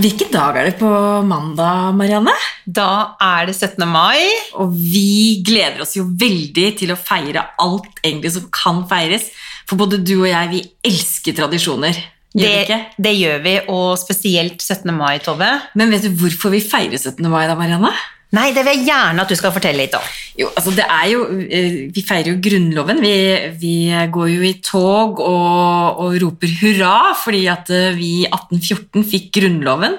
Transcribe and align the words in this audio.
Hvilken 0.00 0.30
dag 0.32 0.56
er 0.56 0.70
det 0.70 0.78
på 0.80 0.88
mandag, 1.28 1.92
Marianne? 1.96 2.49
Da 2.78 3.16
er 3.22 3.48
det 3.48 3.56
17. 3.56 3.82
mai. 3.88 4.20
Og 4.60 4.72
vi 4.74 5.40
gleder 5.46 5.82
oss 5.84 5.96
jo 5.98 6.06
veldig 6.06 6.68
til 6.80 6.94
å 6.94 6.98
feire 7.00 7.48
alt 7.62 8.00
egentlig 8.04 8.34
som 8.36 8.46
kan 8.54 8.84
feires. 8.90 9.30
For 9.68 9.80
både 9.80 10.00
du 10.02 10.16
og 10.20 10.30
jeg, 10.30 10.52
vi 10.54 10.64
elsker 10.90 11.36
tradisjoner. 11.38 11.98
Gjør 12.30 12.52
vi 12.54 12.62
ikke? 12.62 12.78
det 13.02 13.12
gjør 13.18 13.40
vi, 13.42 13.52
og 13.74 13.88
spesielt 13.98 14.62
17. 14.62 14.92
mai, 14.94 15.18
Tove. 15.24 15.50
Men 15.74 15.90
vet 15.90 16.06
du 16.06 16.14
hvorfor 16.20 16.54
vi 16.54 16.62
feirer 16.62 16.98
17. 16.98 17.26
mai 17.30 17.44
da, 17.50 17.56
Marianne? 17.58 17.90
Nei, 18.30 18.52
det 18.54 18.62
vil 18.62 18.76
jeg 18.78 18.86
gjerne 18.86 19.24
at 19.24 19.30
du 19.32 19.34
skal 19.34 19.50
fortelle 19.50 19.82
litt 19.82 19.94
om. 19.98 20.04
Jo, 20.38 20.52
altså 20.54 20.70
det 20.76 20.84
er 20.86 21.06
jo 21.10 21.24
eh, 21.42 21.78
Vi 21.90 22.04
feirer 22.06 22.30
jo 22.30 22.38
Grunnloven. 22.42 23.00
Vi, 23.02 23.14
vi 23.58 23.74
går 24.14 24.28
jo 24.30 24.44
i 24.46 24.52
tog 24.62 25.18
og, 25.24 25.98
og 26.04 26.14
roper 26.22 26.54
hurra 26.60 26.94
fordi 27.18 27.42
at 27.50 27.72
eh, 27.74 27.90
vi 27.98 28.12
i 28.20 28.28
1814 28.28 29.08
fikk 29.10 29.32
Grunnloven, 29.40 29.98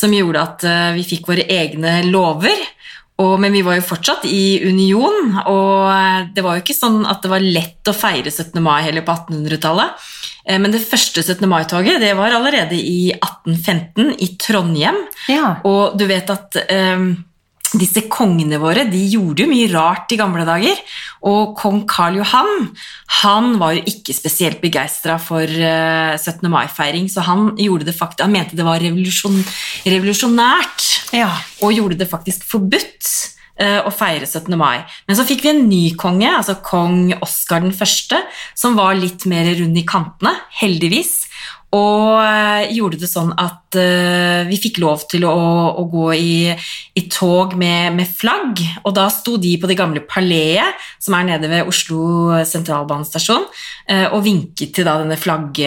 som 0.00 0.14
gjorde 0.16 0.42
at 0.42 0.64
eh, 0.68 0.90
vi 0.96 1.06
fikk 1.06 1.28
våre 1.30 1.44
egne 1.50 2.00
lover. 2.08 2.66
Og, 3.20 3.34
men 3.42 3.52
vi 3.52 3.60
var 3.60 3.76
jo 3.76 3.84
fortsatt 3.84 4.22
i 4.24 4.62
union, 4.64 5.34
og 5.44 5.90
eh, 5.92 6.30
det 6.32 6.44
var 6.44 6.56
jo 6.56 6.64
ikke 6.64 6.76
sånn 6.78 7.02
at 7.04 7.20
det 7.20 7.32
var 7.32 7.44
lett 7.44 7.90
å 7.90 7.96
feire 7.96 8.32
17. 8.32 8.56
mai 8.64 8.80
heller 8.86 9.04
på 9.04 9.12
1800-tallet. 9.12 10.06
Eh, 10.46 10.56
Men 10.56 10.72
det 10.72 10.80
første 10.88 11.20
17. 11.20 11.44
mai-toget 11.50 12.00
det 12.00 12.14
var 12.16 12.32
allerede 12.32 12.78
i 12.78 13.10
1815 13.12 14.14
i 14.24 14.30
Trondheim. 14.40 15.02
Ja. 15.28 15.58
Og 15.68 15.98
du 16.00 16.06
vet 16.08 16.32
at 16.32 16.56
eh, 16.64 17.04
disse 17.78 18.02
kongene 18.10 18.58
våre 18.58 18.86
de 18.90 18.98
gjorde 19.12 19.44
jo 19.44 19.50
mye 19.50 19.68
rart 19.72 20.10
i 20.14 20.18
gamle 20.18 20.42
dager. 20.48 20.78
Og 21.28 21.54
kong 21.58 21.84
Karl 21.90 22.18
Johan 22.18 22.70
han 23.20 23.52
var 23.60 23.76
jo 23.76 23.84
ikke 23.90 24.14
spesielt 24.16 24.60
begeistra 24.62 25.18
for 25.22 25.44
eh, 25.44 26.16
17. 26.16 26.48
mai-feiring, 26.50 27.06
så 27.12 27.22
han, 27.26 27.52
det 27.54 27.94
faktisk, 27.94 28.24
han 28.24 28.32
mente 28.34 28.56
det 28.58 28.66
var 28.66 28.80
revolusjon, 28.82 29.42
revolusjonært 29.86 30.88
Ja. 31.16 31.30
og 31.62 31.74
gjorde 31.76 31.98
det 32.00 32.08
faktisk 32.10 32.44
forbudt 32.48 33.08
eh, 33.60 33.80
å 33.84 33.92
feire 33.94 34.26
17. 34.26 34.56
mai. 34.58 34.82
Men 35.06 35.18
så 35.18 35.26
fikk 35.28 35.44
vi 35.44 35.52
en 35.52 35.64
ny 35.68 35.82
konge, 36.00 36.30
altså 36.30 36.58
kong 36.64 37.12
Oskar 37.20 37.62
1., 37.70 38.16
som 38.54 38.76
var 38.78 38.94
litt 38.98 39.26
mer 39.30 39.52
rund 39.60 39.76
i 39.78 39.86
kantene, 39.86 40.34
heldigvis. 40.62 41.26
Og 41.70 42.18
eh, 42.18 42.72
gjorde 42.74 42.98
det 42.98 43.06
sånn 43.06 43.30
at 43.38 43.76
uh, 43.78 44.42
vi 44.48 44.56
fikk 44.58 44.80
lov 44.82 45.04
til 45.10 45.22
å, 45.28 45.34
å 45.78 45.84
gå 45.86 46.06
i, 46.16 46.32
i 46.98 47.02
tog 47.06 47.54
med, 47.58 47.94
med 47.94 48.10
flagg. 48.10 48.58
Og 48.82 48.96
da 48.96 49.06
sto 49.14 49.36
de 49.38 49.52
på 49.60 49.70
det 49.70 49.78
gamle 49.78 50.02
paleet, 50.02 50.80
som 50.98 51.14
er 51.14 51.28
nede 51.28 51.50
ved 51.52 51.70
Oslo 51.70 52.40
sentralbanestasjon, 52.42 53.46
uh, 53.46 54.08
og 54.10 54.24
vinket 54.26 54.74
til 54.74 54.88
da 54.88 54.98
denne 54.98 55.18
flagg, 55.20 55.62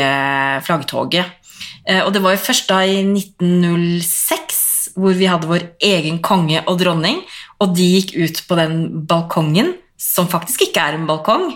flaggtoget. 0.68 1.40
Uh, 1.88 2.04
Og 2.04 2.12
det 2.16 2.24
var 2.26 2.36
jo 2.36 2.46
først 2.50 2.68
da 2.74 2.84
i 2.84 3.00
1906 3.08 4.62
hvor 5.00 5.16
vi 5.18 5.26
hadde 5.32 5.50
vår 5.50 5.64
egen 5.88 6.20
konge 6.22 6.60
og 6.68 6.78
dronning, 6.84 7.24
og 7.64 7.78
de 7.78 7.88
gikk 7.96 8.12
ut 8.20 8.44
på 8.50 8.60
den 8.60 9.06
balkongen, 9.08 9.72
som 9.98 10.28
faktisk 10.30 10.68
ikke 10.68 10.84
er 10.84 11.00
en 11.00 11.08
balkong. 11.10 11.48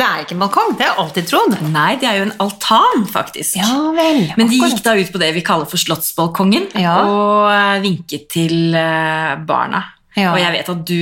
Det 0.00 0.06
er 0.08 0.22
ikke 0.24 0.32
en 0.38 0.40
balkong, 0.46 0.70
det 0.78 0.86
har 0.86 0.94
jeg 0.94 1.02
alltid 1.04 1.26
trodd. 1.28 1.56
Nei, 1.74 1.90
det 2.00 2.08
er 2.08 2.20
jo 2.22 2.26
en 2.30 2.36
altan, 2.40 3.02
faktisk. 3.12 3.58
Ja, 3.60 3.74
vel. 3.96 4.22
Men 4.40 4.48
de 4.48 4.60
gikk 4.62 4.80
da 4.86 4.94
ut 4.96 5.10
på 5.12 5.20
det 5.20 5.32
vi 5.36 5.42
kaller 5.44 5.68
for 5.68 5.80
Slottsbalkongen, 5.82 6.70
Ja. 6.80 6.94
og 7.04 7.50
eh, 7.52 7.82
vinket 7.84 8.30
til 8.32 8.72
eh, 8.80 9.34
barna. 9.44 9.84
Ja. 10.16 10.32
Og 10.32 10.40
jeg 10.40 10.56
vet 10.56 10.72
at 10.72 10.80
du, 10.88 10.96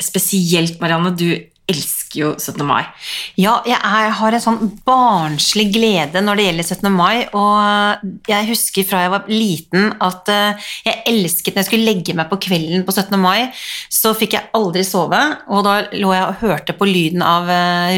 spesielt 0.00 0.78
Marianne, 0.80 1.10
du 1.18 1.26
elsker 1.64 2.18
jo 2.20 2.30
17. 2.36 2.60
mai. 2.68 2.82
Ja, 3.40 3.54
jeg 3.64 3.78
er, 3.80 4.10
har 4.18 4.34
en 4.36 4.42
sånn 4.44 4.66
barnslig 4.84 5.70
glede 5.72 6.20
når 6.20 6.36
det 6.36 6.44
gjelder 6.44 6.66
17. 6.76 6.90
mai, 6.92 7.22
og 7.32 8.04
jeg 8.28 8.48
husker 8.50 8.84
fra 8.84 9.00
jeg 9.06 9.12
var 9.14 9.30
liten 9.32 9.88
at 10.04 10.28
eh, 10.32 10.66
jeg 10.84 11.02
elsket 11.10 11.54
når 11.56 11.62
jeg 11.64 11.70
skulle 11.70 11.88
legge 11.88 12.14
meg 12.20 12.28
på 12.30 12.38
kvelden 12.44 12.84
på 12.84 12.92
17. 12.92 13.16
mai, 13.20 13.48
så 13.88 14.12
fikk 14.16 14.36
jeg 14.36 14.50
aldri 14.60 14.84
sove, 14.84 15.22
og 15.48 15.64
da 15.64 15.78
lå 15.96 16.12
jeg 16.12 16.28
og 16.28 16.44
hørte 16.44 16.76
på 16.76 16.88
lyden 16.90 17.24
av 17.24 17.48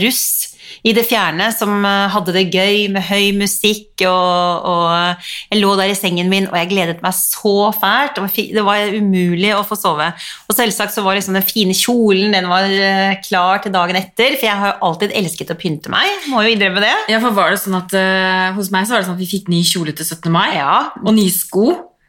russ 0.07 0.46
i 0.87 0.93
det 0.95 1.03
fjerne 1.09 1.49
som 1.55 1.81
eh, 1.85 2.07
hadde 2.13 2.35
det 2.37 2.45
gøy 2.55 2.87
med 2.95 3.03
høy 3.09 3.33
musikk, 3.41 4.05
og, 4.07 4.67
og 4.71 5.25
jeg 5.51 5.59
lå 5.59 5.73
der 5.81 5.91
i 5.91 5.97
sengen 5.99 6.31
min, 6.31 6.47
og 6.51 6.55
jeg 6.61 6.71
gledet 6.71 7.03
meg 7.03 7.17
så 7.17 7.73
fælt, 7.75 8.21
og 8.23 8.31
det 8.37 8.65
var 8.67 8.95
umulig 8.95 9.51
å 9.57 9.65
få 9.67 9.79
sove. 9.79 10.07
Og 10.47 10.55
selvsagt 10.57 10.95
så 10.95 11.03
var 11.07 11.19
liksom 11.19 11.35
den 11.39 11.47
fine 11.47 11.75
kjolen, 11.77 12.37
den 12.37 12.47
var 12.51 12.71
eh, 12.71 13.17
klar 13.27 13.65
til 13.65 13.75
dagen 13.75 13.99
etter, 13.99 14.37
for 14.39 14.47
jeg 14.49 14.61
har 14.63 14.75
jo 14.75 14.91
alltid 14.91 15.17
elsket 15.19 15.51
å 15.55 15.59
pynte 15.59 15.93
meg, 15.93 16.31
må 16.31 16.45
jo 16.47 16.55
innrømme 16.55 16.85
det. 16.85 16.95
Ja, 17.11 17.21
for 17.25 17.35
var 17.37 17.51
det 17.53 17.61
sånn 17.63 17.77
at 17.79 17.93
uh, 17.97 18.55
Hos 18.57 18.71
meg 18.75 18.87
så 18.87 18.95
var 18.95 19.03
det 19.03 19.09
sånn 19.09 19.19
at 19.19 19.23
vi 19.25 19.29
fikk 19.31 19.51
ny 19.53 19.61
kjole 19.67 19.95
til 19.97 20.07
17. 20.07 20.31
mai, 20.33 20.55
Ja. 20.57 20.93
og 21.03 21.13
nye 21.17 21.33
sko. 21.35 21.67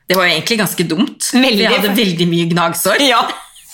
Det 0.08 0.16
var 0.16 0.30
jo 0.30 0.38
egentlig 0.38 0.62
ganske 0.62 0.86
dumt. 0.88 1.26
Veldig. 1.34 1.66
Vi 1.66 1.68
hadde 1.68 1.98
veldig 1.98 2.28
mye 2.30 2.48
gnagsår. 2.54 3.02
Ja. 3.04 3.26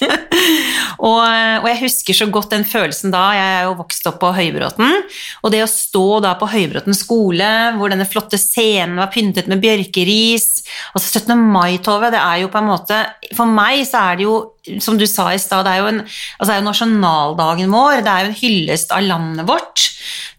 og, 1.09 1.19
og 1.22 1.68
jeg 1.69 1.80
husker 1.81 2.18
så 2.18 2.28
godt 2.31 2.53
den 2.56 2.66
følelsen 2.68 3.14
da, 3.14 3.24
jeg 3.38 3.58
er 3.58 3.68
jo 3.68 3.78
vokst 3.80 4.08
opp 4.09 4.19
på 4.24 4.31
Høybråten, 4.36 5.03
og 5.44 5.53
det 5.53 5.64
å 5.66 5.69
stå 5.69 6.08
da 6.25 6.34
på 6.40 6.50
Høybråten 6.52 6.97
skole, 6.97 7.50
hvor 7.78 7.94
denne 7.94 8.08
flotte 8.09 8.40
scenen 8.42 9.00
var 9.02 9.12
pyntet 9.13 9.50
med 9.52 9.63
bjørkeris, 9.63 10.63
altså 10.94 11.24
17. 11.24 11.36
mai-tove, 11.53 12.13
det 12.13 12.22
er 12.22 12.44
jo 12.44 12.52
på 12.53 12.62
en 12.62 12.72
måte, 12.72 13.00
for 13.36 13.50
meg 13.50 13.86
så 13.90 14.08
er 14.12 14.19
det 14.19 14.28
jo, 14.28 14.38
som 14.79 14.97
du 15.00 15.06
sa 15.09 15.28
i 15.34 15.41
stad, 15.41 15.66
det 15.68 15.74
altså 15.84 16.47
det 16.47 16.53
er 16.56 16.62
jo 16.62 16.69
nasjonaldagen 16.69 17.74
vår, 17.74 18.03
det 18.06 18.12
er 18.13 18.24
jo 18.24 18.31
en 18.31 18.41
hyllest 18.41 18.94
av 18.96 19.03
landet 19.03 19.50
vårt, 19.50 19.90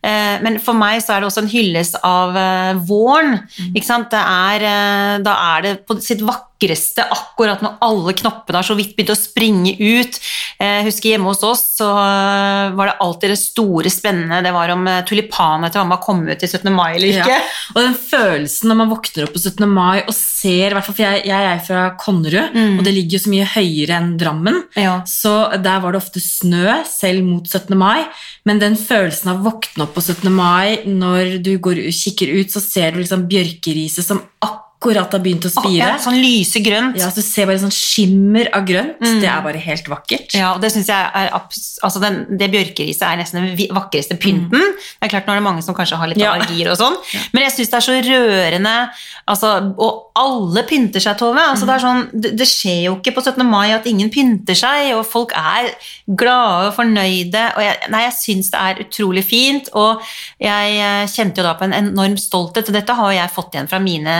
Eh, 0.04 0.38
men 0.44 0.58
for 0.62 0.76
meg 0.76 1.00
så 1.02 1.14
er 1.14 1.22
det 1.22 1.30
også 1.30 1.44
en 1.44 1.52
hyllest 1.52 1.96
av 2.04 2.36
eh, 2.36 2.80
våren, 2.88 3.38
ikke 3.72 3.86
sant? 3.86 4.10
Det 4.12 4.20
er, 4.20 4.66
eh, 4.68 5.12
da 5.24 5.36
er 5.54 5.64
det 5.64 5.74
på 5.88 5.96
sitt 6.04 6.20
vakreste 6.24 7.06
akkurat 7.12 7.62
når 7.64 7.78
alle 7.84 8.14
knoppene 8.18 8.60
har 8.60 8.66
så 8.66 8.76
vidt 8.76 8.92
begynt 8.96 9.14
å 9.14 9.18
springe 9.18 9.74
ut. 9.80 10.18
Jeg 10.60 10.84
husker 10.86 11.14
hjemme 11.14 11.28
hos 11.30 11.42
oss 11.44 11.62
så 11.78 11.88
var 11.88 12.88
det 12.88 12.96
alltid 13.02 13.32
det 13.32 13.40
store 13.40 13.90
spennende, 13.92 14.42
det 14.44 14.52
var 14.54 14.72
om 14.72 14.86
tulipanene 15.08 15.70
til 15.72 15.82
mamma 15.82 15.98
kom 16.04 16.22
ut 16.28 16.44
i 16.44 16.48
17. 16.48 16.70
mai 16.72 16.94
eller 16.94 17.10
ikke. 17.10 17.34
Ja. 17.34 17.40
Og 17.74 17.80
den 17.82 17.96
følelsen 17.98 18.70
når 18.70 18.80
man 18.80 18.92
våkner 18.92 19.26
opp 19.26 19.34
på 19.34 19.42
17. 19.42 19.66
mai 19.68 20.04
og 20.04 20.14
ser 20.16 20.70
i 20.70 20.76
hvert 20.76 20.86
fall, 20.86 20.96
For 20.96 21.04
jeg, 21.04 21.24
jeg 21.28 21.50
er 21.50 21.64
fra 21.66 21.84
Konnerud, 22.00 22.54
og 22.78 22.84
det 22.86 22.94
ligger 22.94 23.18
jo 23.18 23.24
så 23.24 23.34
mye 23.34 23.50
høyere 23.56 23.98
enn 23.98 24.13
Drammen. 24.20 24.62
Ja. 24.78 24.98
Så 25.08 25.34
der 25.62 25.80
var 25.82 25.94
det 25.94 26.02
ofte 26.02 26.22
snø, 26.22 26.80
selv 26.88 27.24
mot 27.26 27.48
17. 27.48 27.76
mai. 27.78 28.04
Men 28.44 28.60
den 28.62 28.76
følelsen 28.80 29.32
av 29.32 29.40
å 29.40 29.50
våkne 29.50 29.86
opp 29.86 29.94
på 29.96 30.04
17. 30.04 30.28
mai, 30.32 30.84
når 30.88 31.38
du 31.44 31.54
går, 31.62 31.84
kikker 31.94 32.34
ut, 32.40 32.52
så 32.52 32.62
ser 32.64 32.92
du 32.94 33.02
liksom 33.02 33.28
bjørkeriset 33.30 34.06
som 34.06 34.22
akkurat 34.40 34.63
har 34.92 35.20
begynt 35.24 35.46
å 35.48 35.50
spire. 35.50 35.78
Ja, 35.78 35.96
sånn 35.98 36.18
lysegrønt. 36.20 36.98
Ja, 37.00 37.08
så 37.10 37.22
Du 37.22 37.22
ser 37.22 37.46
bare 37.46 37.58
sånn 37.58 37.72
skimmer 37.72 38.50
av 38.52 38.66
grønt. 38.68 39.00
Det 39.00 39.24
er 39.28 39.40
bare 39.42 39.58
helt 39.58 39.88
vakkert. 39.88 40.34
Ja, 40.34 40.52
og 40.54 40.60
det 40.60 40.72
synes 40.72 40.86
jeg 40.86 41.10
er 41.14 41.30
altså 41.32 42.00
den, 42.00 42.26
Det 42.36 42.50
bjørkeriset 42.52 43.02
er 43.02 43.16
nesten 43.16 43.56
den 43.56 43.74
vakreste 43.74 44.16
pynten. 44.20 44.60
Det 44.76 45.08
er 45.08 45.08
klart 45.08 45.26
Nå 45.26 45.32
er 45.32 45.40
det 45.40 45.46
mange 45.48 45.62
som 45.62 45.74
kanskje 45.74 45.96
har 45.96 46.06
litt 46.08 46.18
Ja. 46.18 46.32
allergier 46.34 46.70
og 46.70 46.76
sånn, 46.78 46.96
men 47.32 47.42
jeg 47.44 47.52
syns 47.52 47.70
det 47.70 47.78
er 47.80 47.86
så 47.86 47.96
rørende 48.04 48.90
altså, 49.26 49.74
Og 49.78 50.10
alle 50.14 50.62
pynter 50.68 51.00
seg, 51.00 51.16
Tove. 51.18 51.40
Altså, 51.40 51.66
det, 51.66 51.74
er 51.74 51.82
sånn, 51.82 52.08
det, 52.12 52.36
det 52.38 52.46
skjer 52.46 52.84
jo 52.84 52.96
ikke 53.00 53.14
på 53.16 53.22
17. 53.24 53.44
mai 53.48 53.72
at 53.74 53.86
ingen 53.86 54.10
pynter 54.10 54.54
seg, 54.54 54.92
og 54.94 55.06
folk 55.06 55.32
er 55.34 55.72
glade 56.06 56.68
og 56.68 56.74
fornøyde. 56.76 57.42
Og 57.56 57.62
jeg, 57.64 57.90
nei, 57.90 58.02
jeg 58.04 58.14
syns 58.18 58.50
det 58.52 58.60
er 58.60 58.82
utrolig 58.84 59.24
fint, 59.26 59.70
og 59.74 60.04
jeg 60.38 60.76
eh, 60.78 61.06
kjente 61.10 61.42
jo 61.42 61.46
da 61.48 61.54
på 61.58 61.66
en 61.66 61.74
enorm 61.74 62.14
stolthet. 62.20 62.68
Og 62.70 62.76
dette 62.78 62.94
har 62.94 63.12
jeg 63.16 63.32
fått 63.34 63.54
igjen 63.56 63.70
fra 63.70 63.80
mine 63.82 64.14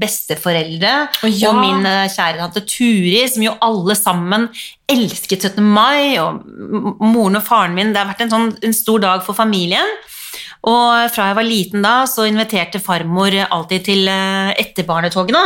besteforeldre 0.00 0.92
oh, 1.22 1.30
ja. 1.30 1.50
og 1.50 1.58
min 1.60 1.86
eh, 1.88 2.10
kjære 2.12 2.40
tante 2.42 2.64
Turi, 2.68 3.22
som 3.30 3.44
jo 3.44 3.56
alle 3.64 3.96
sammen 3.98 4.48
elsket 4.88 5.48
17. 5.50 5.64
mai, 5.64 6.18
og 6.22 6.44
moren 7.02 7.40
og 7.40 7.44
faren 7.46 7.76
min. 7.76 7.92
Det 7.94 8.02
har 8.02 8.10
vært 8.10 8.26
en, 8.26 8.34
sånn, 8.34 8.52
en 8.64 8.76
stor 8.76 9.02
dag 9.04 9.24
for 9.26 9.36
familien. 9.38 9.96
Og 10.68 11.10
fra 11.14 11.28
jeg 11.30 11.38
var 11.38 11.46
liten 11.46 11.84
da, 11.84 11.94
så 12.10 12.26
inviterte 12.26 12.80
farmor 12.82 13.36
alltid 13.46 13.88
til 13.90 14.08
eh, 14.10 14.54
etterbarnetogene. 14.58 15.44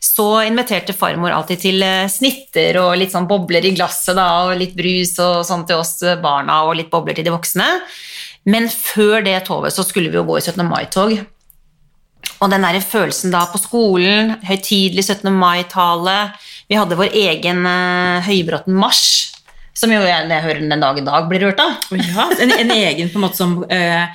Så 0.00 0.26
inviterte 0.48 0.96
farmor 0.96 1.34
alltid 1.36 1.64
til 1.66 1.84
eh, 1.86 2.06
snitter 2.10 2.80
og 2.82 2.96
litt 2.98 3.14
sånn 3.14 3.28
bobler 3.30 3.66
i 3.68 3.74
glasset 3.76 4.18
da, 4.18 4.30
og 4.48 4.58
litt 4.60 4.74
brus 4.78 5.14
og 5.22 5.44
sånn 5.46 5.66
til 5.68 5.82
oss 5.82 5.98
barna, 6.22 6.64
og 6.66 6.78
litt 6.80 6.90
bobler 6.92 7.16
til 7.16 7.28
de 7.28 7.34
voksne. 7.34 7.68
Men 8.50 8.70
før 8.72 9.20
det 9.24 9.36
toget 9.46 9.76
så 9.76 9.84
skulle 9.84 10.10
vi 10.10 10.18
jo 10.18 10.26
gå 10.28 10.38
i 10.40 10.44
17. 10.44 10.64
mai-tog. 10.66 11.18
Og 12.40 12.48
den 12.52 12.64
der 12.64 12.80
følelsen 12.80 13.34
da 13.34 13.44
på 13.52 13.60
skolen, 13.60 14.36
høytidelig 14.46 15.04
17. 15.04 15.28
mai-tale 15.34 16.16
Vi 16.70 16.78
hadde 16.78 16.96
vår 16.96 17.12
egen 17.12 17.66
uh, 17.66 18.24
Høybråten-marsj 18.24 19.30
som 19.80 19.92
jo 19.94 20.00
jeg, 20.04 20.28
jeg 20.28 20.44
hører 20.44 20.60
den 20.60 20.74
den 20.74 20.82
dag 20.82 20.98
i 20.98 21.04
dag, 21.06 21.28
blir 21.30 21.46
rørt 21.46 21.62
av. 21.62 21.86
Ja, 21.96 22.26
en, 22.42 22.52
en 22.52 22.72
egen 22.74 23.08
på 23.08 23.20
en 23.20 23.24
måte 23.24 23.38
som 23.40 23.54
eh, 23.72 24.02
ja, 24.04 24.10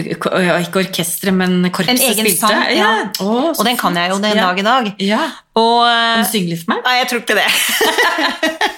Ikke 0.00 0.80
orkesteret, 0.80 1.34
men 1.36 1.58
korpset 1.68 1.92
En 1.92 2.00
egen 2.00 2.24
spilte. 2.24 2.40
sang, 2.40 2.62
ja. 2.72 2.76
ja. 2.80 2.92
Oh, 3.20 3.50
Og 3.52 3.64
den 3.66 3.76
kan 3.76 3.96
jeg 3.96 4.08
jo 4.10 4.20
den 4.22 4.36
ja. 4.36 4.46
dag 4.46 4.58
i 4.58 4.64
dag. 4.64 4.92
Ja. 5.04 5.24
Og 5.52 5.84
Kan 5.84 6.24
du 6.24 6.30
synge 6.30 6.54
litt 6.54 6.62
for 6.64 6.72
meg? 6.72 6.86
Nei, 6.86 6.94
jeg 7.02 7.10
tror 7.10 7.20
ikke 7.20 7.36
det. 7.36 7.48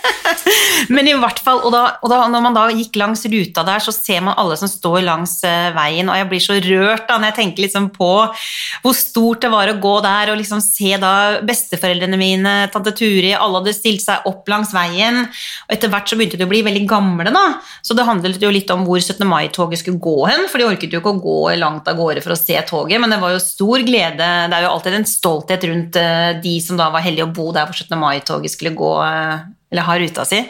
Men 0.95 1.09
i 1.09 1.15
hvert 1.17 1.39
fall, 1.45 1.61
og, 1.65 1.71
da, 1.75 1.83
og 2.03 2.11
da, 2.11 2.19
når 2.31 2.43
man 2.45 2.57
da 2.57 2.65
gikk 2.75 2.97
langs 3.01 3.25
ruta 3.31 3.65
der, 3.67 3.83
så 3.83 3.93
ser 3.95 4.23
man 4.25 4.37
alle 4.41 4.57
som 4.59 4.69
står 4.71 4.99
langs 5.07 5.37
uh, 5.47 5.71
veien, 5.77 6.09
og 6.11 6.19
jeg 6.19 6.29
blir 6.31 6.43
så 6.43 6.57
rørt 6.65 7.07
da 7.09 7.19
når 7.19 7.31
jeg 7.31 7.39
tenker 7.39 7.67
liksom 7.67 7.89
på 7.95 8.11
hvor 8.83 8.97
stort 8.97 9.45
det 9.45 9.53
var 9.53 9.71
å 9.71 9.77
gå 9.81 9.95
der 10.05 10.33
og 10.33 10.39
liksom 10.41 10.63
se 10.65 10.97
da 11.01 11.15
besteforeldrene 11.47 12.19
mine, 12.21 12.55
tante 12.75 12.95
Turi, 12.97 13.33
alle 13.37 13.61
hadde 13.61 13.77
stilt 13.77 14.05
seg 14.05 14.27
opp 14.31 14.49
langs 14.51 14.75
veien, 14.75 15.25
og 15.69 15.77
etter 15.77 15.93
hvert 15.93 16.11
så 16.11 16.19
begynte 16.19 16.41
de 16.41 16.47
å 16.47 16.51
bli 16.51 16.65
veldig 16.67 16.85
gamle 16.91 17.33
da, 17.35 17.45
så 17.85 17.97
det 17.97 18.09
handlet 18.09 18.43
jo 18.43 18.53
litt 18.55 18.71
om 18.75 18.85
hvor 18.89 19.01
17. 19.01 19.23
mai-toget 19.29 19.83
skulle 19.83 20.03
gå 20.03 20.17
hen, 20.31 20.49
for 20.51 20.61
de 20.61 20.69
orket 20.69 20.97
jo 20.97 21.04
ikke 21.05 21.15
å 21.15 21.23
gå 21.23 21.39
langt 21.61 21.89
av 21.91 21.99
gårde 22.01 22.25
for 22.25 22.33
å 22.33 22.39
se 22.39 22.57
toget, 22.65 22.97
men 23.03 23.13
det 23.13 23.21
var 23.21 23.35
jo 23.35 23.43
stor 23.45 23.85
glede, 23.85 24.31
det 24.49 24.57
er 24.57 24.65
jo 24.65 24.73
alltid 24.73 24.97
en 24.97 25.09
stolthet 25.09 25.69
rundt 25.69 26.01
eh, 26.01 26.33
de 26.41 26.57
som 26.65 26.81
da 26.81 26.89
var 26.95 27.05
heldige 27.05 27.29
å 27.29 27.35
bo 27.37 27.51
der 27.53 27.69
hvor 27.69 27.77
17. 27.77 27.93
mai-toget 28.01 28.57
skulle 28.57 28.75
gå, 28.79 28.93
eh, 29.05 29.45
eller 29.75 29.89
ha 29.89 29.99
ruta 30.01 30.27
si. 30.29 30.41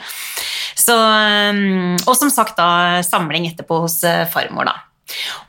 Så, 0.84 0.94
um, 0.94 1.94
og 2.02 2.16
som 2.18 2.30
sagt 2.32 2.58
da, 2.58 3.02
samling 3.06 3.46
etterpå 3.48 3.82
hos 3.84 4.00
eh, 4.06 4.24
farmor 4.30 4.68
da. 4.68 4.78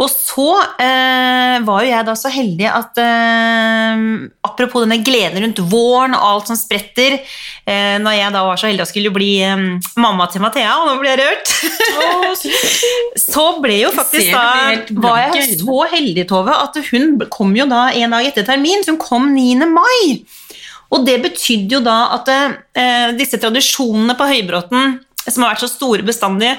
Og 0.03 0.09
så 0.11 0.47
eh, 0.83 1.57
var 1.65 1.83
jo 1.83 1.89
jeg 1.89 2.05
da 2.07 2.15
så 2.19 2.31
heldig 2.31 2.67
at 2.67 2.99
eh, 2.99 4.01
apropos 4.45 4.83
denne 4.83 4.99
gleden 5.05 5.45
rundt 5.45 5.61
våren 5.71 6.15
og 6.17 6.25
alt 6.27 6.51
som 6.51 6.59
spretter, 6.59 7.17
eh, 7.63 7.95
når 8.03 8.17
jeg 8.17 8.33
da 8.35 8.43
var 8.47 8.59
så 8.59 8.69
heldig 8.69 8.83
å 8.83 8.89
skulle 8.89 9.13
bli 9.15 9.29
eh, 9.45 9.63
mamma 10.01 10.27
til 10.31 10.43
Mathea, 10.43 10.75
og 10.81 10.89
nå 10.89 10.97
ble 10.99 11.13
jeg 11.13 11.21
rørt, 11.23 11.53
så 13.29 13.45
ble 13.63 13.79
jo 13.85 13.93
faktisk 13.95 14.33
da 14.35 14.43
var 15.07 15.21
jeg 15.23 15.61
så 15.61 15.79
heldig, 15.95 16.27
Tove, 16.29 16.55
at 16.65 16.79
hun 16.91 17.15
kom 17.31 17.55
jo 17.55 17.67
da 17.71 17.87
en 17.95 18.17
dag 18.17 18.27
etter 18.27 18.47
termin, 18.47 18.83
så 18.83 18.93
hun 18.93 19.01
kom 19.01 19.31
9. 19.31 19.69
mai. 19.71 20.25
Og 20.93 21.07
det 21.07 21.17
betydde 21.23 21.79
jo 21.79 21.81
da 21.83 21.97
at 22.17 22.29
eh, 22.31 23.15
disse 23.17 23.39
tradisjonene 23.41 24.17
på 24.19 24.27
Høybråten, 24.29 24.99
som 25.25 25.41
har 25.41 25.55
vært 25.55 25.63
så 25.63 25.71
store 25.71 26.05
bestandig, 26.05 26.51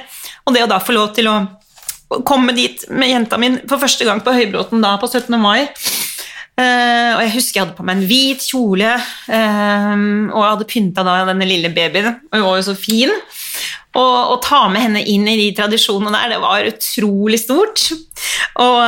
og 0.47 0.57
det 0.57 0.65
å 0.65 0.71
da 0.71 0.81
få 0.83 0.97
lov 0.97 1.13
til 1.15 1.29
å 1.31 1.37
komme 2.26 2.55
dit 2.56 2.85
med 2.91 3.11
jenta 3.11 3.38
min 3.41 3.61
for 3.67 3.82
første 3.82 4.06
gang 4.06 4.23
på 4.25 4.35
Høybråten 4.37 4.85
da 4.85 4.97
på 5.00 5.11
17. 5.11 5.35
mai, 5.41 5.67
Uh, 6.56 7.12
og 7.19 7.20
jeg 7.20 7.32
husker 7.35 7.58
jeg 7.58 7.67
hadde 7.67 7.76
på 7.76 7.85
meg 7.85 7.99
en 7.99 8.06
hvit 8.08 8.44
kjole, 8.49 8.93
uh, 8.97 9.97
og 10.32 10.38
jeg 10.41 10.53
hadde 10.55 10.67
pynta 10.70 11.03
da 11.05 11.19
denne 11.29 11.44
lille 11.44 11.69
babyen, 11.69 12.14
og 12.31 12.38
hun 12.38 12.47
var 12.47 12.56
jo 12.56 12.64
så 12.70 12.75
fin. 12.81 13.12
Å 13.97 14.37
ta 14.44 14.67
med 14.69 14.82
henne 14.82 15.00
inn 15.08 15.25
i 15.25 15.38
de 15.38 15.47
tradisjonene 15.56 16.12
der, 16.12 16.35
det 16.35 16.41
var 16.43 16.67
utrolig 16.69 17.38
stort. 17.41 17.87
Og, 18.61 18.81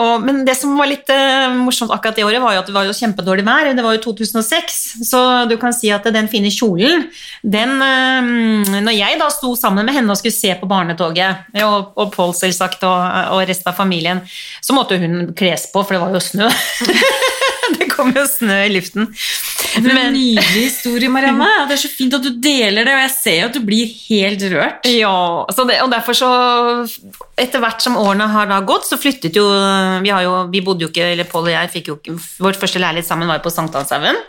og, 0.00 0.24
men 0.24 0.42
det 0.46 0.54
som 0.56 0.72
var 0.78 0.88
litt 0.88 1.08
eh, 1.12 1.52
morsomt 1.56 1.92
akkurat 1.92 2.16
det 2.16 2.24
året, 2.24 2.40
var 2.40 2.54
jo 2.54 2.62
at 2.62 2.70
det 2.70 2.76
var 2.76 2.88
jo 2.88 2.94
kjempedårlig 2.96 3.44
vær. 3.44 3.68
Det 3.76 3.84
var 3.84 3.96
jo 3.96 4.02
2006, 4.06 4.78
så 5.08 5.20
du 5.50 5.56
kan 5.60 5.76
si 5.76 5.92
at 5.92 6.08
den 6.16 6.30
fine 6.32 6.52
kjolen, 6.52 7.06
den 7.42 7.76
eh, 7.84 8.32
Når 8.84 8.96
jeg 8.96 9.20
da 9.20 9.28
sto 9.32 9.52
sammen 9.58 9.84
med 9.84 9.98
henne 9.98 10.12
og 10.12 10.20
skulle 10.20 10.36
se 10.36 10.54
på 10.60 10.68
barnetoget, 10.70 11.44
og, 11.64 11.92
og 12.00 12.12
Pål 12.14 12.32
selvsagt, 12.38 12.84
og, 12.88 13.04
og 13.36 13.44
resten 13.48 13.72
av 13.72 13.76
familien, 13.76 14.24
så 14.64 14.76
måtte 14.76 15.00
hun 15.00 15.34
kles 15.36 15.68
på, 15.72 15.84
for 15.84 15.96
det 15.96 16.02
var 16.04 16.16
jo 16.16 16.24
snø. 16.24 16.48
det 17.78 17.92
kom 17.92 18.12
jo 18.16 18.24
snø 18.28 18.62
i 18.64 18.72
luften. 18.72 19.12
For 19.74 19.90
en 19.90 20.14
nydelig 20.14 20.64
historie, 20.68 21.10
Marianne. 21.10 21.48
Det 21.68 21.76
er 21.76 21.82
så 21.82 21.90
fint 21.90 22.14
at 22.16 22.24
du 22.24 22.30
deler 22.42 22.86
det, 22.86 22.94
og 22.94 23.02
jeg 23.02 23.12
ser 23.14 23.38
jo 23.40 23.48
at 23.48 23.56
du 23.56 23.62
blir 23.64 23.90
helt 24.06 24.44
rørt. 24.52 24.86
Ja, 24.90 25.16
så 25.54 25.66
det, 25.68 25.80
og 25.84 25.90
derfor 25.92 26.18
så 26.18 26.30
Etter 27.40 27.62
hvert 27.62 27.82
som 27.82 27.98
årene 27.98 28.28
har 28.30 28.48
da 28.50 28.60
gått, 28.66 28.86
så 28.88 28.98
flyttet 29.00 29.36
jo 29.38 29.44
Vi, 30.04 30.12
har 30.12 30.22
jo, 30.26 30.36
vi 30.52 30.62
bodde 30.64 30.86
jo 30.86 30.92
ikke, 30.92 31.10
eller 31.14 31.28
Pål 31.28 31.48
og 31.48 31.54
jeg 31.54 31.72
fikk 31.72 31.90
jo 31.90 31.98
ikke 31.98 32.16
Vårt 32.44 32.60
første 32.60 32.82
leilighet 32.82 33.08
sammen 33.08 33.30
var 33.30 33.40
jo 33.40 33.46
på 33.46 33.52
Sankthanshaugen. 33.54 34.20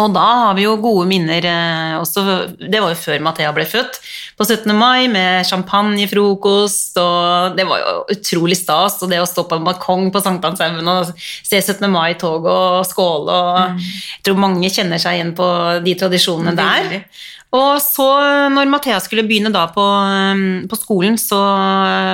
Og 0.00 0.12
da 0.14 0.24
har 0.46 0.54
vi 0.56 0.64
jo 0.64 0.76
gode 0.80 1.04
minner 1.10 1.44
eh, 1.44 1.94
også 1.98 2.22
Det 2.56 2.80
var 2.80 2.94
jo 2.94 2.98
før 2.98 3.20
Mathea 3.24 3.50
ble 3.52 3.66
født, 3.68 3.98
på 4.38 4.46
17. 4.46 4.72
mai 4.76 5.08
med 5.12 5.44
champagnefrokost, 5.46 6.96
og 7.00 7.58
det 7.58 7.66
var 7.68 7.82
jo 7.82 7.92
utrolig 8.14 8.56
stas. 8.58 8.96
Og 9.04 9.12
det 9.12 9.20
å 9.20 9.28
stå 9.28 9.44
på 9.48 9.58
en 9.58 9.66
balkong 9.66 10.08
på 10.14 10.22
Sankthanshaugen 10.24 10.88
og 10.88 11.12
se 11.18 11.60
17. 11.60 11.84
mai-tog 11.92 12.48
og 12.48 12.80
skåle 12.88 13.36
og 13.36 13.82
Jeg 13.82 14.24
tror 14.26 14.40
mange 14.40 14.72
kjenner 14.72 15.02
seg 15.02 15.18
igjen 15.18 15.36
på 15.36 15.46
de 15.84 15.96
tradisjonene 16.00 16.56
der. 16.56 17.04
Og 17.52 17.74
så 17.84 18.06
når 18.52 18.70
Mathea 18.72 18.96
skulle 19.04 19.26
begynne 19.28 19.50
da 19.52 19.66
på, 19.74 19.82
um, 19.84 20.62
på 20.68 20.78
skolen, 20.78 21.18
så 21.20 21.36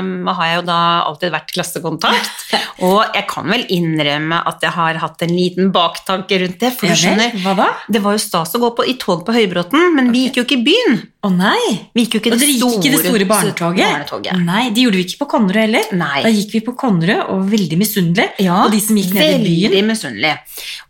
um, 0.02 0.26
har 0.26 0.48
jeg 0.48 0.56
jo 0.58 0.64
da 0.66 0.78
alltid 1.06 1.34
vært 1.34 1.52
klassekontakt. 1.54 2.48
Og 2.82 3.14
jeg 3.14 3.26
kan 3.30 3.46
vel 3.46 3.62
innrømme 3.74 4.40
at 4.50 4.66
jeg 4.66 4.74
har 4.74 4.98
hatt 4.98 5.22
en 5.22 5.34
liten 5.34 5.70
baktanke 5.74 6.40
rundt 6.42 6.58
det. 6.58 6.72
For 6.74 6.90
du 6.90 6.98
skjønner, 6.98 7.38
hva 7.44 7.54
da? 7.58 7.68
det 7.86 8.02
var 8.02 8.18
jo 8.18 8.24
stas 8.24 8.56
å 8.58 8.62
gå 8.64 8.72
på, 8.80 8.88
i 8.90 8.96
tog 8.98 9.22
på 9.26 9.36
Høybråten, 9.36 9.94
men 9.94 10.10
vi 10.14 10.26
gikk 10.26 10.40
jo 10.40 10.46
ikke 10.48 10.58
i 10.58 10.66
byen. 10.72 11.00
Å 11.18 11.28
nei! 11.34 11.90
Vi 11.98 12.04
gikk 12.04 12.12
jo 12.14 12.18
ikke 12.20 12.30
det 12.30 12.36
dere 12.38 12.52
gikk 12.54 12.74
ikke 12.76 12.90
det 12.94 12.98
store 13.02 13.24
barnetoget? 13.26 13.80
barnetoget. 13.82 14.36
Nei, 14.46 14.68
Det 14.70 14.84
gjorde 14.84 15.00
vi 15.00 15.06
ikke 15.08 15.18
på 15.24 15.26
Konnerud 15.32 15.58
heller. 15.58 15.88
Nei. 15.98 16.20
Da 16.22 16.30
gikk 16.30 16.52
vi 16.54 16.60
på 16.62 16.74
Konnerud 16.78 17.24
og 17.24 17.40
var 17.40 17.48
veldig 17.56 17.78
misunnelige 17.80 18.44
Ja, 18.46 18.60
på 18.62 18.70
de 18.70 18.80
som 18.84 19.00
gikk 19.00 19.16
ned 19.16 19.24
i 19.26 19.40
byen. 19.42 19.72
Veldig 19.72 19.82
misunnelig. 19.88 20.34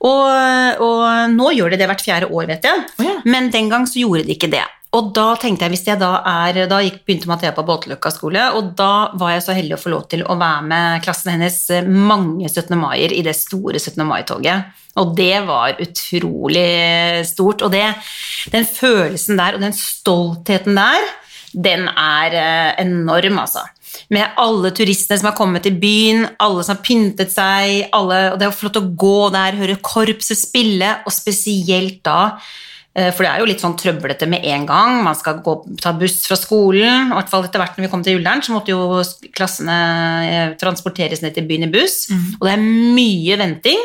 Og, 0.04 0.82
og 0.84 1.06
nå 1.32 1.52
gjør 1.56 1.72
de 1.72 1.80
det 1.80 1.88
hvert 1.88 2.04
fjerde 2.04 2.28
år, 2.28 2.44
vet 2.52 2.68
jeg. 2.68 2.84
Oh, 2.98 3.06
ja. 3.08 3.14
Men 3.24 3.48
den 3.54 3.72
gang 3.72 3.88
så 3.88 4.02
gjorde 4.02 4.26
de 4.28 4.36
ikke 4.36 4.52
det. 4.52 4.66
Og 4.96 5.10
da 5.12 5.26
tenkte 5.36 5.66
jeg, 5.66 5.74
hvis 5.74 5.84
jeg 5.84 6.00
da 6.00 6.14
er 6.24 6.62
Da 6.70 6.78
begynte 6.80 7.28
Mathea 7.28 7.52
på 7.52 7.64
Båtløkka 7.68 8.12
skole, 8.14 8.46
og 8.56 8.72
da 8.78 9.10
var 9.20 9.34
jeg 9.34 9.44
så 9.44 9.56
heldig 9.56 9.76
å 9.76 9.80
få 9.82 9.92
lov 9.92 10.06
til 10.08 10.24
å 10.24 10.36
være 10.40 10.64
med 10.70 11.02
klassen 11.04 11.34
hennes 11.34 11.58
mange 11.84 12.48
17. 12.48 12.72
maier 12.80 13.12
i 13.12 13.20
det 13.26 13.36
store 13.36 13.76
17. 13.76 14.00
mai-toget. 14.08 14.76
Og 14.98 15.12
det 15.18 15.42
var 15.46 15.78
utrolig 15.82 16.68
stort. 17.28 17.62
Og 17.66 17.72
det, 17.74 17.84
den 18.54 18.64
følelsen 18.64 19.38
der, 19.38 19.58
og 19.58 19.66
den 19.66 19.76
stoltheten 19.76 20.78
der, 20.80 21.10
den 21.52 21.86
er 21.92 22.34
eh, 22.36 22.70
enorm, 22.82 23.42
altså. 23.44 23.66
Med 24.12 24.36
alle 24.40 24.70
turistene 24.76 25.16
som 25.20 25.30
har 25.30 25.36
kommet 25.36 25.64
til 25.64 25.76
byen, 25.80 26.26
alle 26.44 26.64
som 26.64 26.76
har 26.76 26.84
pyntet 26.84 27.32
seg, 27.32 27.88
alle, 27.96 28.20
og 28.32 28.40
det 28.40 28.48
er 28.48 28.56
flott 28.56 28.80
å 28.80 28.88
gå 29.00 29.28
der, 29.34 29.56
høre 29.60 29.78
korpset 29.84 30.40
spille, 30.40 30.96
og 31.04 31.14
spesielt 31.14 32.02
da 32.06 32.38
for 33.14 33.24
det 33.24 33.30
er 33.30 33.42
jo 33.42 33.48
litt 33.48 33.62
sånn 33.62 33.76
trøblete 33.78 34.26
med 34.30 34.44
en 34.48 34.66
gang. 34.68 35.00
Man 35.06 35.16
skal 35.18 35.40
gå, 35.44 35.54
ta 35.82 35.92
buss 35.96 36.20
fra 36.26 36.38
skolen. 36.38 37.10
I 37.12 37.16
hvert 37.16 37.32
fall 37.32 37.46
etter 37.46 37.62
hvert 37.62 37.78
når 37.78 37.86
vi 37.86 37.90
kom 37.92 38.04
til 38.06 38.18
Ullern, 38.18 38.42
så 38.44 38.54
måtte 38.54 38.74
jo 38.74 39.02
klassene 39.36 39.78
eh, 40.28 40.54
transporteres 40.60 41.22
ned 41.24 41.36
til 41.36 41.46
byen 41.48 41.68
i 41.68 41.72
buss. 41.72 42.06
Og 42.38 42.46
det 42.48 42.54
er 42.54 42.64
mye 42.98 43.38
venting. 43.40 43.84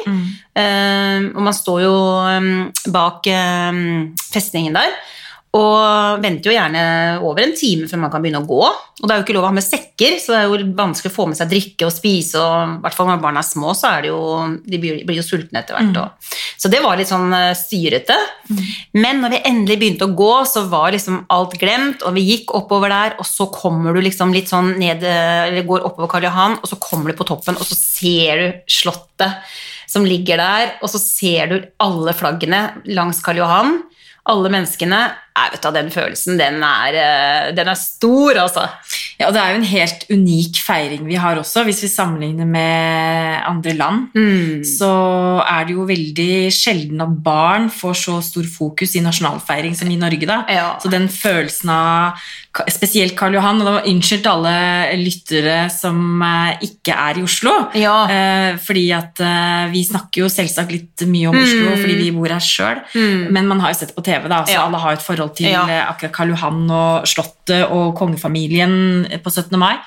Eh, 0.54 1.30
og 1.34 1.42
man 1.46 1.58
står 1.58 1.84
jo 1.86 1.94
um, 1.94 2.72
bak 2.94 3.30
um, 3.34 3.84
festningen 4.34 4.78
der. 4.78 4.96
Og 5.54 6.22
venter 6.24 6.50
jo 6.50 6.54
gjerne 6.56 6.84
over 7.22 7.44
en 7.44 7.52
time 7.54 7.86
før 7.86 8.00
man 8.02 8.10
kan 8.10 8.24
begynne 8.24 8.40
å 8.42 8.48
gå. 8.50 8.62
Og 8.64 9.04
det 9.06 9.14
er 9.14 9.20
jo 9.20 9.26
ikke 9.26 9.36
lov 9.36 9.44
å 9.46 9.50
ha 9.52 9.54
med 9.54 9.66
sekker, 9.66 10.16
så 10.18 10.34
det 10.34 10.38
er 10.40 10.48
jo 10.50 10.72
vanskelig 10.80 11.12
å 11.12 11.14
få 11.14 11.28
med 11.30 11.38
seg 11.38 11.52
drikke 11.52 11.86
og 11.86 11.94
spise. 11.94 12.42
Og 12.42 12.72
i 12.72 12.80
hvert 12.82 12.98
fall 12.98 13.12
når 13.12 13.22
barna 13.22 13.44
er 13.44 13.46
små, 13.46 13.76
så 13.78 13.92
er 13.92 14.02
det 14.02 14.10
jo, 14.10 14.24
de 14.66 14.80
blir, 14.82 15.04
blir 15.06 15.20
jo 15.20 15.26
sultne 15.28 15.62
etter 15.62 15.78
hvert. 15.78 16.00
Og. 16.02 16.34
Så 16.58 16.72
det 16.74 16.82
var 16.82 16.98
litt 16.98 17.12
sånn 17.12 17.30
eh, 17.38 17.52
styrete. 17.60 18.18
Men 18.98 19.22
når 19.22 19.36
vi 19.36 19.44
endelig 19.52 19.78
begynte 19.84 20.10
å 20.10 20.18
gå, 20.18 20.32
så 20.50 20.66
var 20.74 20.90
liksom 20.98 21.22
alt 21.38 21.54
glemt, 21.62 22.02
og 22.02 22.18
vi 22.18 22.26
gikk 22.32 22.56
oppover 22.58 22.90
der, 22.96 23.18
og 23.22 23.30
så 23.30 23.46
kommer 23.54 23.94
du 23.94 24.02
liksom 24.02 24.34
litt 24.34 24.50
sånn 24.50 24.74
ned, 24.82 25.06
eh, 25.06 25.52
eller 25.52 25.70
går 25.70 25.86
oppover 25.86 26.16
Karl 26.16 26.32
Johan, 26.32 26.58
og 26.64 26.72
så 26.72 26.82
kommer 26.82 27.14
du 27.14 27.20
på 27.22 27.30
toppen, 27.30 27.62
og 27.62 27.70
så 27.70 27.78
ser 27.78 28.42
du 28.42 28.74
slottet 28.82 29.54
som 29.86 30.06
ligger 30.10 30.42
der, 30.42 30.78
og 30.82 30.90
så 30.90 30.98
ser 30.98 31.52
du 31.52 31.60
alle 31.84 32.18
flaggene 32.18 32.72
langs 32.90 33.22
Karl 33.22 33.44
Johan 33.44 33.84
alle 34.26 34.50
menneskene 34.54 35.02
jeg 35.34 35.50
vet 35.56 35.64
du, 35.66 35.70
Den 35.74 35.88
følelsen, 35.90 36.36
den 36.38 36.60
er, 36.62 36.94
eh, 36.94 37.48
den 37.58 37.68
er 37.72 37.74
stor, 37.74 38.38
altså. 38.38 38.68
Ja, 39.18 39.28
og 39.28 39.34
Det 39.34 39.42
er 39.42 39.50
jo 39.50 39.56
en 39.64 39.66
helt 39.66 40.04
unik 40.14 40.60
feiring 40.62 41.08
vi 41.08 41.16
har 41.18 41.40
også, 41.42 41.64
hvis 41.66 41.82
vi 41.82 41.90
sammenligner 41.90 42.46
med 42.46 43.42
andre 43.50 43.74
land. 43.74 44.04
Mm. 44.14 44.62
Så 44.64 44.92
er 45.42 45.66
det 45.66 45.74
jo 45.74 45.88
veldig 45.90 46.52
sjelden 46.54 47.02
at 47.02 47.16
barn 47.26 47.66
får 47.74 47.98
så 48.04 48.20
stor 48.22 48.44
fokus 48.46 48.94
i 48.96 49.02
nasjonalfeiring 49.02 49.74
som 49.76 49.90
i 49.90 49.98
Norge. 49.98 50.28
da. 50.30 50.44
Ja. 50.54 50.78
Så 50.80 50.92
den 50.94 51.08
følelsen 51.10 51.70
av 51.74 52.22
spesielt 52.70 53.16
Karl 53.18 53.34
Johan, 53.34 53.58
og 53.62 53.66
da 53.66 53.72
var 53.80 53.90
unnskyld 53.90 54.22
til 54.22 54.30
alle 54.36 55.02
lyttere 55.02 55.58
som 55.74 56.22
eh, 56.22 56.62
ikke 56.70 56.94
er 56.94 57.18
i 57.18 57.24
Oslo. 57.26 57.56
Ja. 57.74 57.96
Eh, 58.06 58.58
fordi 58.62 58.86
at 58.94 59.18
vi 59.74 59.82
snakker 59.90 60.22
jo 60.28 60.30
selvsagt 60.30 60.70
litt 60.78 61.08
mye 61.10 61.34
om 61.34 61.42
Oslo 61.42 61.74
Mm. 61.74 61.82
fordi 61.82 61.96
vi 61.98 62.12
bor 62.12 62.30
her 62.30 62.40
sjøl, 62.40 62.84
Mm. 62.94 63.32
men 63.34 63.48
man 63.48 63.60
har 63.60 63.74
jo 63.74 63.80
sett 63.80 63.96
på 63.96 64.04
TV, 64.04 64.13
da, 64.22 64.44
så 64.46 64.54
Ja. 64.54 64.66
alle 64.66 64.78
har 64.78 64.94
et 64.94 65.02
forhold 65.02 65.36
til 65.36 65.48
Ja. 65.52 65.64
eh, 65.68 65.86
akkurat 65.92 66.12
Karl 66.14 66.30
Johan 66.30 66.70
og 66.72 67.06
Slottet 67.08 67.70
og 67.72 67.96
kongefamilien 67.96 69.08
på 69.24 69.30
17. 69.32 69.58
mai. 69.60 69.78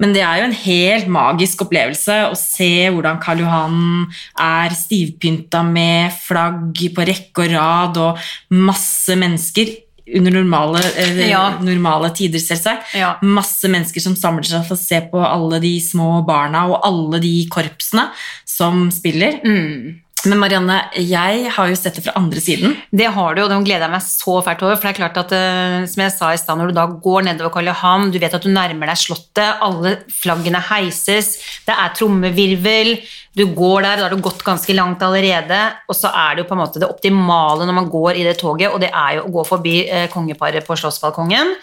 Men 0.00 0.12
det 0.12 0.22
er 0.22 0.38
jo 0.38 0.44
en 0.44 0.52
helt 0.52 1.06
magisk 1.08 1.62
opplevelse 1.62 2.30
å 2.30 2.36
se 2.36 2.88
hvordan 2.90 3.20
Karl 3.22 3.38
Johan 3.38 4.06
er 4.38 4.70
stivpynta 4.70 5.62
med 5.64 6.12
flagg 6.12 6.74
på 6.94 7.06
rekke 7.06 7.44
og 7.44 7.50
rad 7.52 7.96
og 7.96 8.18
masse 8.50 9.08
mennesker. 9.16 9.76
under 10.16 10.30
normale, 10.32 10.80
eh, 10.98 11.30
Ja. 11.30 11.56
normale 11.60 12.10
tider, 12.14 12.38
selvsagt. 12.38 12.92
Ja. 12.94 13.14
Masse 13.22 13.64
mennesker 13.64 14.02
som 14.02 14.14
samler 14.14 14.44
seg 14.44 14.66
for 14.66 14.74
å 14.76 14.78
se 14.78 15.00
på 15.00 15.16
alle 15.24 15.58
de 15.62 15.80
små 15.80 16.22
barna 16.26 16.68
og 16.68 16.80
alle 16.84 17.18
de 17.22 17.46
korpsene 17.48 18.10
som 18.44 18.90
spiller. 18.90 19.40
Mm. 19.42 20.00
Men 20.24 20.40
Marianne, 20.40 20.76
jeg 20.96 21.50
har 21.52 21.68
jo 21.68 21.76
sett 21.76 21.98
det 21.98 22.04
fra 22.06 22.14
andre 22.16 22.40
siden. 22.40 22.76
Det 22.88 23.10
har 23.12 23.34
du, 23.36 23.42
og 23.44 23.50
det 23.50 23.58
gleder 23.66 23.84
jeg 23.84 23.92
meg 23.92 24.04
så 24.06 24.38
fælt 24.46 24.62
over. 24.64 24.78
For 24.78 24.88
det 24.88 24.92
er 24.94 25.00
klart 25.02 25.18
at, 25.20 25.34
eh, 25.36 25.84
som 25.90 26.02
jeg 26.04 26.14
sa 26.14 26.30
i 26.32 26.40
stad, 26.40 26.60
når 26.60 26.72
du 26.72 26.78
da 26.78 26.86
går 27.06 27.26
nedover 27.26 27.52
Karl 27.52 27.68
Johan, 27.68 28.08
du 28.14 28.18
vet 28.22 28.36
at 28.36 28.46
du 28.46 28.48
nærmer 28.52 28.88
deg 28.88 29.00
Slottet, 29.02 29.60
alle 29.60 29.98
flaggene 30.08 30.62
heises, 30.70 31.34
det 31.68 31.76
er 31.76 31.92
trommevirvel, 31.98 32.94
du 33.36 33.44
går 33.52 33.82
der, 33.82 33.96
da 33.98 34.06
har 34.06 34.14
du 34.14 34.24
gått 34.24 34.44
ganske 34.46 34.76
langt 34.76 35.02
allerede, 35.02 35.60
og 35.90 35.96
så 35.98 36.12
er 36.14 36.34
det 36.34 36.44
jo 36.44 36.48
på 36.48 36.56
en 36.56 36.62
måte 36.62 36.80
det 36.80 36.88
optimale 36.88 37.66
når 37.66 37.78
man 37.82 37.90
går 37.92 38.20
i 38.20 38.26
det 38.26 38.38
toget, 38.40 38.70
og 38.70 38.80
det 38.80 38.92
er 38.94 39.18
jo 39.18 39.26
å 39.26 39.32
gå 39.40 39.48
forbi 39.48 39.80
eh, 39.88 40.06
kongeparet 40.12 40.64
på 40.64 40.76
Slottsbalkongen. 40.78 41.56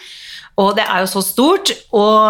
Og 0.60 0.74
det 0.76 0.84
er 0.84 1.00
jo 1.00 1.08
så 1.08 1.22
stort, 1.24 1.72
og, 1.96 2.28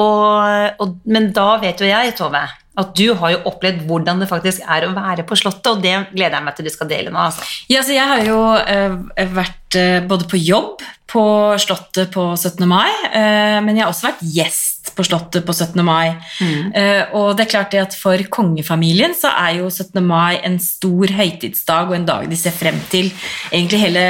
og, 0.00 0.80
og, 0.80 0.94
men 1.04 1.28
da 1.36 1.52
vet 1.60 1.82
jo 1.82 1.90
jeg, 1.90 2.14
Tove, 2.16 2.40
at 2.78 2.92
du 2.96 3.10
har 3.18 3.34
jo 3.34 3.40
opplevd 3.50 3.82
hvordan 3.88 4.22
det 4.22 4.28
faktisk 4.30 4.62
er 4.62 4.86
å 4.86 4.92
være 4.94 5.24
på 5.26 5.38
Slottet, 5.38 5.72
og 5.72 5.82
det 5.82 5.94
gleder 6.12 6.38
jeg 6.38 6.46
meg 6.46 6.56
til 6.56 6.68
du 6.68 6.72
skal 6.72 6.90
dele 6.90 7.12
nå. 7.12 7.24
Altså. 7.30 7.46
Ja, 7.72 7.82
så 7.86 7.96
jeg 7.96 8.06
har 8.06 8.22
jo 8.26 8.38
uh, 8.54 9.26
vært 9.34 9.59
eh, 9.78 10.00
både 10.06 10.28
på 10.30 10.40
jobb 10.40 10.82
på 11.10 11.22
Slottet 11.58 12.12
på 12.14 12.22
17. 12.36 12.62
mai, 12.70 12.86
eh, 13.10 13.58
men 13.64 13.74
jeg 13.74 13.82
har 13.82 13.90
også 13.90 14.12
vært 14.12 14.20
gjest 14.22 14.92
på 14.94 15.04
Slottet 15.06 15.42
på 15.46 15.54
17. 15.54 15.82
mai. 15.84 16.14
Mm. 16.40 16.72
og 17.18 17.36
det 17.36 17.44
er 17.44 17.50
klart 17.50 17.72
det 17.72 17.80
at 17.82 17.94
for 17.96 18.20
kongefamilien 18.32 19.12
så 19.16 19.30
er 19.42 19.58
jo 19.58 19.68
17. 19.70 20.00
mai 20.04 20.40
en 20.46 20.56
stor 20.62 21.12
høytidsdag 21.14 21.90
og 21.90 21.96
en 21.96 22.06
dag 22.08 22.28
de 22.30 22.38
ser 22.38 22.54
frem 22.54 22.78
til. 22.92 23.10
Egentlig 23.50 23.80
hele, 23.82 24.04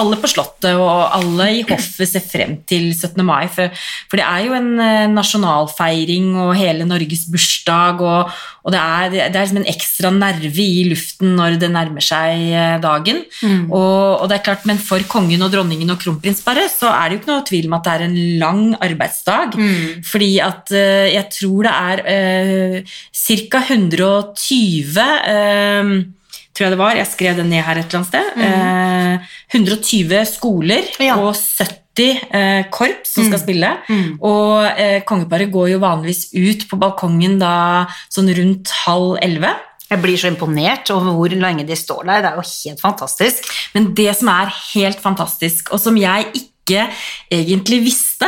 alle 0.00 0.18
på 0.20 0.30
Slottet 0.30 0.74
og 0.74 1.16
alle 1.16 1.48
i 1.60 1.64
hoffet 1.68 2.10
ser 2.10 2.24
frem 2.24 2.58
til 2.68 2.90
17. 2.92 3.22
mai, 3.26 3.46
for, 3.52 3.72
for 4.10 4.20
det 4.20 4.26
er 4.26 4.46
jo 4.46 4.56
en 4.56 4.72
eh, 4.82 5.06
nasjonalfeiring 5.12 6.32
og 6.44 6.54
hele 6.58 6.88
Norges 6.88 7.26
bursdag, 7.30 8.02
og, 8.04 8.36
og 8.66 8.74
det, 8.74 8.80
er, 8.82 9.10
det 9.14 9.38
er 9.38 9.44
liksom 9.44 9.60
en 9.62 9.70
ekstra 9.70 10.10
nerve 10.10 10.64
i 10.64 10.82
luften 10.90 11.36
når 11.38 11.56
det 11.62 11.68
nærmer 11.70 12.02
seg 12.02 12.50
dagen. 12.82 13.06
dagen. 13.06 13.70
Og, 13.70 14.22
og 14.22 14.28
det 14.28 14.38
er 14.40 14.44
klart, 14.48 14.66
Men 14.66 14.80
for 14.82 14.98
kongen 15.10 15.44
og 15.46 15.52
dronningen 15.52 15.90
og 15.94 16.00
kronprinsparet 16.02 16.72
så 16.72 16.90
er 16.90 17.08
det 17.08 17.16
jo 17.16 17.20
ikke 17.22 17.32
noe 17.32 17.46
tvil 17.46 17.68
om 17.70 17.76
at 17.78 17.86
det 17.86 17.94
er 17.94 18.04
en 18.08 18.18
lang 18.42 18.62
arbeidsdag. 18.82 19.56
Fordi 20.10 20.30
at 20.42 20.74
uh, 20.74 21.06
jeg 21.12 21.30
tror 21.38 21.68
det 21.68 21.74
er 21.76 22.04
uh, 22.10 22.98
ca. 23.14 23.62
120 23.70 24.98
uh, 24.98 25.96
tror 26.56 26.66
jeg 26.66 26.72
det 26.72 26.80
var, 26.80 26.96
jeg 26.96 27.10
skrev 27.10 27.36
det 27.36 27.46
ned 27.50 27.64
her 27.66 27.76
et 27.80 27.84
eller 27.84 28.00
annet 28.00 28.08
sted. 28.08 28.26
Eh, 28.40 29.34
120 29.54 30.22
skoler 30.30 30.86
Ja. 31.04 31.18
og 31.20 31.34
70 31.36 31.82
eh, 32.04 32.66
korps 32.72 33.14
som 33.16 33.26
skal 33.28 33.40
spille. 33.42 33.70
Og 34.20 34.66
eh, 34.76 34.98
kongeparet 35.08 35.52
går 35.52 35.72
jo 35.74 35.84
vanligvis 35.84 36.28
ut 36.34 36.66
på 36.70 36.78
balkongen 36.80 37.38
da 37.40 37.54
sånn 38.12 38.32
rundt 38.36 38.74
halv 38.84 39.16
elleve. 39.24 39.54
Jeg 39.86 40.02
blir 40.02 40.18
så 40.18 40.32
imponert 40.32 40.90
over 40.90 41.14
hvor 41.14 41.30
lenge 41.30 41.66
de 41.66 41.78
står 41.78 42.02
der. 42.08 42.24
Det 42.24 42.32
er 42.32 42.40
jo 42.40 42.46
helt 42.50 42.82
fantastisk. 42.82 43.50
Men 43.76 43.92
det 43.94 44.10
som 44.18 44.32
er 44.32 44.54
helt 44.74 45.02
fantastisk, 45.02 45.70
og 45.70 45.82
som 45.82 45.98
jeg 46.00 46.26
ikke 46.34 46.88
egentlig 47.30 47.84
visste 47.84 48.26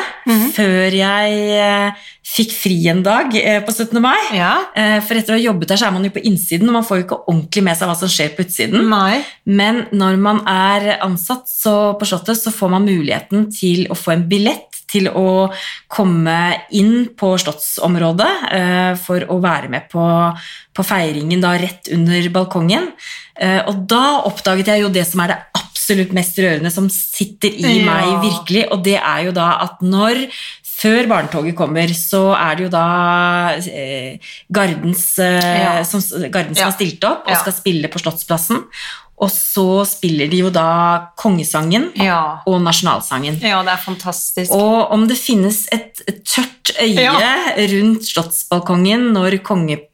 før 0.54 0.94
jeg 0.94 1.38
eh, 1.58 2.06
fikk 2.28 2.52
fri 2.52 2.76
en 2.92 3.00
dag 3.02 3.32
eh, 3.40 3.60
på 3.64 3.72
17. 3.72 4.00
mai 4.04 4.18
Ja. 4.36 4.52
eh, 4.76 4.98
For 5.00 5.16
etter 5.16 5.32
å 5.34 5.38
ha 5.38 5.42
jobbet 5.42 5.68
der, 5.72 5.78
så 5.80 5.86
er 5.88 5.94
man 5.96 6.04
jo 6.04 6.10
på 6.14 6.22
innsiden, 6.28 6.68
og 6.68 6.76
man 6.76 6.84
får 6.86 7.00
jo 7.00 7.04
ikke 7.06 7.20
ordentlig 7.26 7.62
med 7.64 7.78
seg 7.78 7.88
hva 7.88 7.96
som 7.98 8.10
skjer 8.12 8.34
på 8.36 8.44
utsiden. 8.44 8.88
Nei. 8.90 9.22
Men 9.46 9.86
når 9.96 10.18
man 10.20 10.42
er 10.46 10.98
ansatt 11.06 11.48
så 11.48 11.94
på 11.98 12.06
Slottet, 12.10 12.36
så 12.38 12.52
får 12.54 12.70
man 12.76 12.84
muligheten 12.88 13.48
til 13.54 13.86
å 13.90 13.96
få 13.98 14.12
en 14.16 14.26
billett 14.28 14.64
til 14.88 15.08
å 15.12 15.50
komme 15.92 16.36
inn 16.72 17.10
på 17.18 17.34
slottsområdet 17.40 18.30
eh, 18.56 18.92
for 18.96 19.24
å 19.28 19.36
være 19.44 19.68
med 19.72 19.88
på, 19.92 20.04
på 20.72 20.84
feiringen 20.86 21.42
da 21.44 21.50
rett 21.60 21.90
under 21.92 22.28
balkongen. 22.32 22.86
Eh, 23.38 23.60
og 23.68 23.82
da 23.90 24.20
oppdaget 24.28 24.70
jeg 24.72 24.84
jo 24.86 24.92
det 24.94 25.04
som 25.08 25.20
er 25.24 25.34
det 25.34 25.38
absolutt 25.60 26.14
mest 26.16 26.38
rørende, 26.40 26.72
som 26.72 26.88
sitter 26.92 27.52
i 27.52 27.78
Ja. 27.78 27.84
meg 27.88 28.14
virkelig, 28.30 28.64
og 28.72 28.82
det 28.84 28.96
er 29.00 29.26
jo 29.28 29.32
da 29.36 29.50
at 29.66 29.80
når 29.84 30.24
før 30.78 31.08
barnetoget 31.10 31.56
kommer, 31.58 31.90
så 31.96 32.22
er 32.38 32.54
det 32.58 32.64
jo 32.68 32.70
da 32.70 32.84
eh, 33.58 34.18
Gardens, 34.52 35.18
eh, 35.18 35.58
Ja. 35.64 35.82
som, 35.84 36.00
gardens 36.30 36.58
Ja. 36.58 36.68
har 36.70 36.72
stilt 36.78 37.02
opp 37.04 37.26
og 37.26 37.34
Ja. 37.34 37.40
skal 37.42 37.52
spille 37.52 37.88
på 37.90 37.98
Slottsplassen. 37.98 38.64
Og 39.20 39.30
så 39.34 39.84
spiller 39.84 40.28
de 40.30 40.38
jo 40.44 40.50
da 40.54 41.08
kongesangen 41.18 41.88
og 42.46 42.60
nasjonalsangen. 42.62 43.40
ja, 43.42 43.62
det 43.66 43.72
er 43.72 43.82
fantastisk. 43.82 44.52
Og 44.54 44.92
om 44.94 45.08
det 45.08 45.16
finnes 45.18 45.66
et 45.72 45.98
tørt 46.24 46.70
øye 46.80 47.10
rundt 47.72 48.06
slottsbalkongen 48.06 49.10
når 49.12 49.40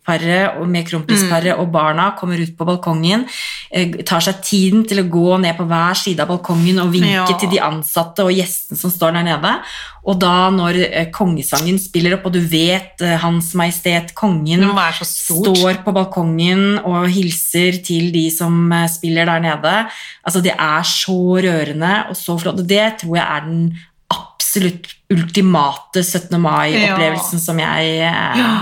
kongeparet 0.05 0.59
og 0.61 0.69
med 0.69 0.85
kronprinsparet 0.87 1.59
og 1.59 1.71
barna 1.73 2.15
kommer 2.19 2.39
ut 2.41 2.57
på 2.57 2.65
balkongen, 2.67 3.27
eh, 3.71 3.91
tar 4.05 4.21
seg 4.21 4.43
tiden 4.43 4.87
til 4.87 4.99
å 5.03 5.09
gå 5.09 5.41
ned 5.41 5.57
på 5.57 5.67
hver 5.67 5.95
side 5.95 6.21
av 6.21 6.29
balkongen 6.29 6.79
og 6.81 6.93
vinke 6.93 7.13
Ja. 7.15 7.27
til 7.27 7.49
de 7.51 7.59
ansatte 7.59 8.21
og 8.25 8.31
gjestene 8.33 8.77
som 8.77 8.91
står 8.91 9.13
der 9.15 9.25
nede. 9.25 9.61
Og 10.07 10.19
da 10.21 10.51
når 10.51 10.93
eh, 10.93 11.11
kongesangen 11.11 11.79
spiller 11.79 12.15
opp, 12.15 12.27
og 12.27 12.33
du 12.33 12.41
vet 12.41 13.01
eh, 13.01 13.17
Hans 13.19 13.55
Majestet 13.55 14.15
Kongen 14.15 14.61
står 15.03 15.83
på 15.85 15.93
balkongen 15.93 16.79
og 16.85 17.09
hilser 17.09 17.83
til 17.83 18.13
de 18.13 18.31
som 18.31 18.71
spiller 18.89 19.25
der 19.25 19.41
nede. 19.41 19.87
Altså, 20.27 20.43
det 20.43 20.53
er 20.59 20.83
så 20.83 21.41
rørende 21.41 22.09
og 22.11 22.17
så 22.17 22.39
flott. 22.39 22.59
Og 22.61 22.67
det 22.69 22.99
tror 23.01 23.17
jeg 23.17 23.27
er 23.27 23.41
den 23.47 23.79
absolutt 24.11 24.87
ultimate 25.13 26.03
17. 26.03 26.41
mai-opplevelsen 26.41 27.43
som 27.43 27.59
jeg 27.61 27.99
ja. 28.01 28.15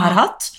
har 0.03 0.19
hatt. 0.19 0.51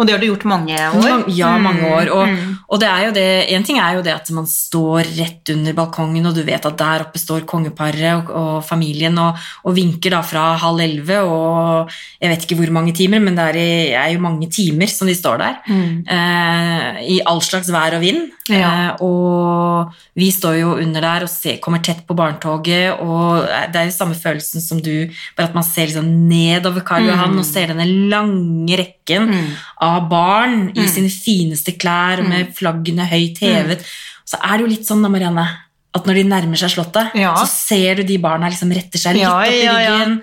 Og 0.00 0.06
det 0.06 0.14
har 0.14 0.22
du 0.22 0.26
gjort 0.26 0.44
mange 0.48 0.72
år. 0.74 1.24
Ja, 1.36 1.50
mange 1.60 1.84
år. 1.84 2.08
Og, 2.14 2.28
mm. 2.30 2.52
og 2.72 2.80
det 2.80 2.88
er 2.88 3.02
jo 3.06 3.10
det, 3.14 3.26
en 3.54 3.66
ting 3.66 3.78
er 3.78 3.98
jo 3.98 4.04
det 4.04 4.14
at 4.14 4.30
man 4.34 4.46
står 4.48 5.10
rett 5.18 5.52
under 5.52 5.76
balkongen, 5.76 6.26
og 6.26 6.34
du 6.36 6.40
vet 6.46 6.64
at 6.66 6.78
der 6.80 7.04
oppe 7.04 7.20
står 7.20 7.44
kongeparet 7.48 8.08
og, 8.16 8.30
og 8.32 8.64
familien 8.66 9.18
og, 9.20 9.38
og 9.68 9.76
vinker 9.76 10.14
da 10.16 10.22
fra 10.26 10.46
halv 10.62 10.80
elleve, 10.86 11.20
og 11.28 11.92
jeg 12.22 12.32
vet 12.32 12.46
ikke 12.46 12.58
hvor 12.62 12.72
mange 12.78 12.94
timer, 12.96 13.22
men 13.22 13.36
det 13.38 13.48
er, 13.52 13.60
i- 13.60 13.92
er 13.98 14.14
jo 14.14 14.24
mange 14.24 14.48
timer 14.50 14.90
som 14.90 15.10
de 15.10 15.16
står 15.18 15.42
der. 15.44 15.60
Mm. 15.68 16.02
Eh, 16.16 17.02
I 17.18 17.20
all 17.28 17.42
slags 17.44 17.70
vær 17.74 17.98
og 17.98 18.02
vind. 18.06 18.30
Ja. 18.50 18.72
Eh, 18.72 19.04
og 19.06 19.92
vi 20.18 20.32
står 20.34 20.56
jo 20.62 20.72
under 20.82 21.04
der 21.04 21.28
og 21.28 21.30
ser, 21.30 21.60
kommer 21.62 21.82
tett 21.84 22.02
på 22.08 22.16
barnetoget, 22.18 22.98
og 23.04 23.44
det 23.70 23.78
er 23.84 23.90
jo 23.90 23.94
samme 23.94 24.16
følelsen 24.18 24.64
som 24.64 24.80
du, 24.82 25.06
bare 25.36 25.48
at 25.48 25.54
man 25.54 25.64
ser 25.64 25.86
liksom 25.86 26.08
nedover 26.28 26.84
Karl 26.84 27.06
Johan 27.08 27.38
og 27.38 27.44
ser 27.48 27.66
denne 27.72 27.86
lange 28.10 28.76
rekken 28.78 29.28
Mm. 29.32 29.50
av 29.80 30.08
barn 30.10 30.70
i 30.76 30.86
sine 30.88 31.08
fineste 31.10 31.72
klær 31.78 32.20
og 32.22 32.28
med 32.28 32.54
flaggene 32.54 33.06
høyt 33.08 33.38
hevet. 33.40 33.84
Så 34.24 34.38
er 34.42 34.56
det 34.58 34.60
jo 34.66 34.72
litt 34.76 34.86
sånn 34.88 35.02
da, 35.02 35.08
Marianne, 35.08 35.46
at 35.92 36.06
når 36.08 36.16
de 36.16 36.22
nærmer 36.24 36.56
seg 36.56 36.70
Slottet, 36.72 37.10
Ja. 37.20 37.34
så 37.36 37.44
ser 37.50 37.98
du 38.00 38.02
de 38.08 38.16
barna 38.22 38.48
liksom 38.48 38.70
retter 38.72 38.96
seg 38.98 39.18
litt 39.18 39.26
Ja, 39.26 39.32
opp 39.42 39.52
i 39.52 39.58
ja, 39.64 39.74
ja. 39.82 39.90
ryggen. 39.98 40.14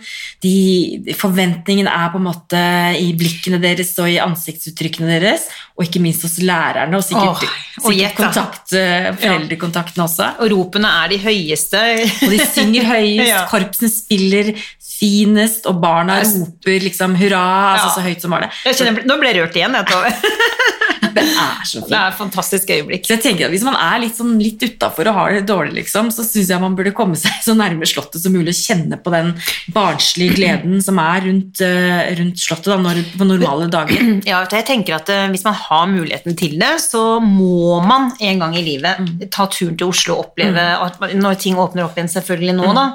De, 0.41 1.13
forventningen 1.19 1.85
er 1.91 2.07
på 2.09 2.17
en 2.17 2.25
måte 2.25 2.61
i 2.97 3.11
blikkene 3.19 3.59
deres 3.61 3.91
og 4.01 4.09
i 4.09 4.17
ansiktsuttrykkene 4.23 5.11
deres, 5.19 5.45
og 5.77 5.85
ikke 5.85 6.01
minst 6.01 6.25
hos 6.25 6.39
lærerne, 6.41 6.97
og 6.97 7.05
sikkert, 7.05 7.45
Åh, 7.45 7.85
og 7.85 7.93
sikkert 7.93 8.17
kontakt, 8.17 8.73
foreldrekontaktene 9.21 10.07
også. 10.07 10.31
Og 10.41 10.51
ropene 10.55 10.89
er 11.03 11.13
de 11.13 11.21
høyeste. 11.23 11.83
Og 12.25 12.33
de 12.33 12.39
synger 12.49 12.89
høyest, 12.89 13.45
korpsene 13.53 13.89
spiller 13.93 14.51
finest, 14.99 15.67
og 15.69 15.77
barna 15.79 16.17
roper 16.25 16.81
liksom 16.83 17.13
hurra, 17.15 17.43
altså 17.77 17.99
så 17.99 18.03
høyt 18.03 18.19
som 18.25 18.33
bare 18.35 18.49
Jeg 18.65 18.75
kjenner, 18.75 19.05
nå 19.07 19.15
ble 19.21 19.29
jeg 19.31 19.37
rørt 19.43 19.55
igjen. 19.61 19.77
Jeg, 19.79 19.85
Tove. 19.93 20.11
Det 21.15 21.23
er 21.25 21.63
så 21.65 21.79
fint. 21.79 21.89
Det 21.89 21.97
er 21.99 22.07
et 22.11 22.17
fantastisk 22.19 22.69
øyeblikk. 22.75 23.05
Så 23.07 23.15
jeg 23.17 23.23
tenker 23.25 23.45
at 23.47 23.53
Hvis 23.55 23.65
man 23.67 23.75
er 23.79 23.99
litt, 24.03 24.15
sånn, 24.17 24.35
litt 24.41 24.61
utafor 24.63 25.09
og 25.11 25.17
har 25.19 25.33
det 25.37 25.45
dårlig, 25.49 25.73
liksom, 25.81 26.11
så 26.13 26.23
syns 26.27 26.49
jeg 26.53 26.61
man 26.61 26.75
burde 26.77 26.93
komme 26.97 27.17
seg 27.19 27.31
så 27.45 27.55
nærme 27.57 27.87
Slottet 27.89 28.21
som 28.23 28.33
mulig 28.35 28.53
og 28.53 28.59
kjenne 28.59 28.99
på 29.01 29.13
den 29.13 29.31
barnslige 29.73 30.35
gleden 30.37 30.79
som 30.83 30.99
er 31.01 31.23
rundt, 31.25 31.61
eh, 31.65 32.11
rundt 32.19 32.39
Slottet 32.41 32.71
da, 32.73 32.77
når, 32.83 33.01
på 33.17 33.27
normale 33.29 33.69
dager. 33.71 34.03
Ja, 34.29 34.41
jeg 34.51 34.65
tenker 34.67 34.97
at 34.99 35.09
eh, 35.13 35.27
Hvis 35.33 35.45
man 35.47 35.55
har 35.57 35.87
muligheten 35.89 36.35
til 36.39 36.57
det, 36.59 36.73
så 36.83 37.19
må 37.23 37.79
man 37.85 38.11
en 38.19 38.39
gang 38.43 38.55
i 38.57 38.63
livet 38.65 39.29
ta 39.33 39.47
turen 39.51 39.77
til 39.79 39.89
Oslo 39.93 40.17
og 40.17 40.27
oppleve 40.29 40.65
at 40.75 40.99
Når 41.15 41.39
ting 41.41 41.57
åpner 41.59 41.85
opp 41.87 41.97
igjen, 41.97 42.11
selvfølgelig 42.11 42.55
nå, 42.59 42.69
da. 42.77 42.85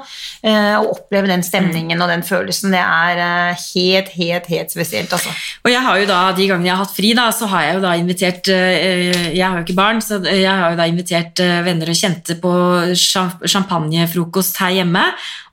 eh, 0.45 0.75
Og 0.79 0.91
oppleve 0.95 1.29
den 1.31 1.43
stemningen 1.45 2.01
og 2.01 2.11
den 2.11 2.23
følelsen. 2.25 2.71
Det 2.75 2.81
er 2.81 3.55
helt, 3.73 4.09
helt, 4.15 4.47
helt 4.51 4.71
spesielt, 4.73 5.11
altså. 5.13 5.31
Og 5.65 5.71
jeg 5.71 5.81
har 5.85 5.99
jo 6.01 6.07
da, 6.09 6.19
De 6.37 6.47
gangene 6.49 6.69
jeg 6.69 6.75
har 6.77 6.83
hatt 6.85 6.95
fri, 6.95 7.11
da, 7.17 7.27
så 7.35 7.49
har 7.51 7.65
jeg 7.67 7.77
jo 7.77 7.83
da 7.85 7.93
invitert 8.05 8.47
eh, 8.53 9.33
Jeg 9.35 9.43
har 9.43 9.57
jo 9.59 9.65
ikke 9.65 9.75
barn, 9.77 9.99
så 10.05 10.21
jeg 10.23 10.45
har 10.47 10.71
jo 10.75 10.79
da 10.79 10.85
invitert 10.87 11.41
eh, 11.43 11.59
venner 11.65 11.89
og 11.91 11.97
kjente 11.99 12.37
på 12.39 12.51
cham- 12.95 13.41
champagnefrokost 13.43 14.59
her 14.61 14.75
hjemme. 14.79 15.03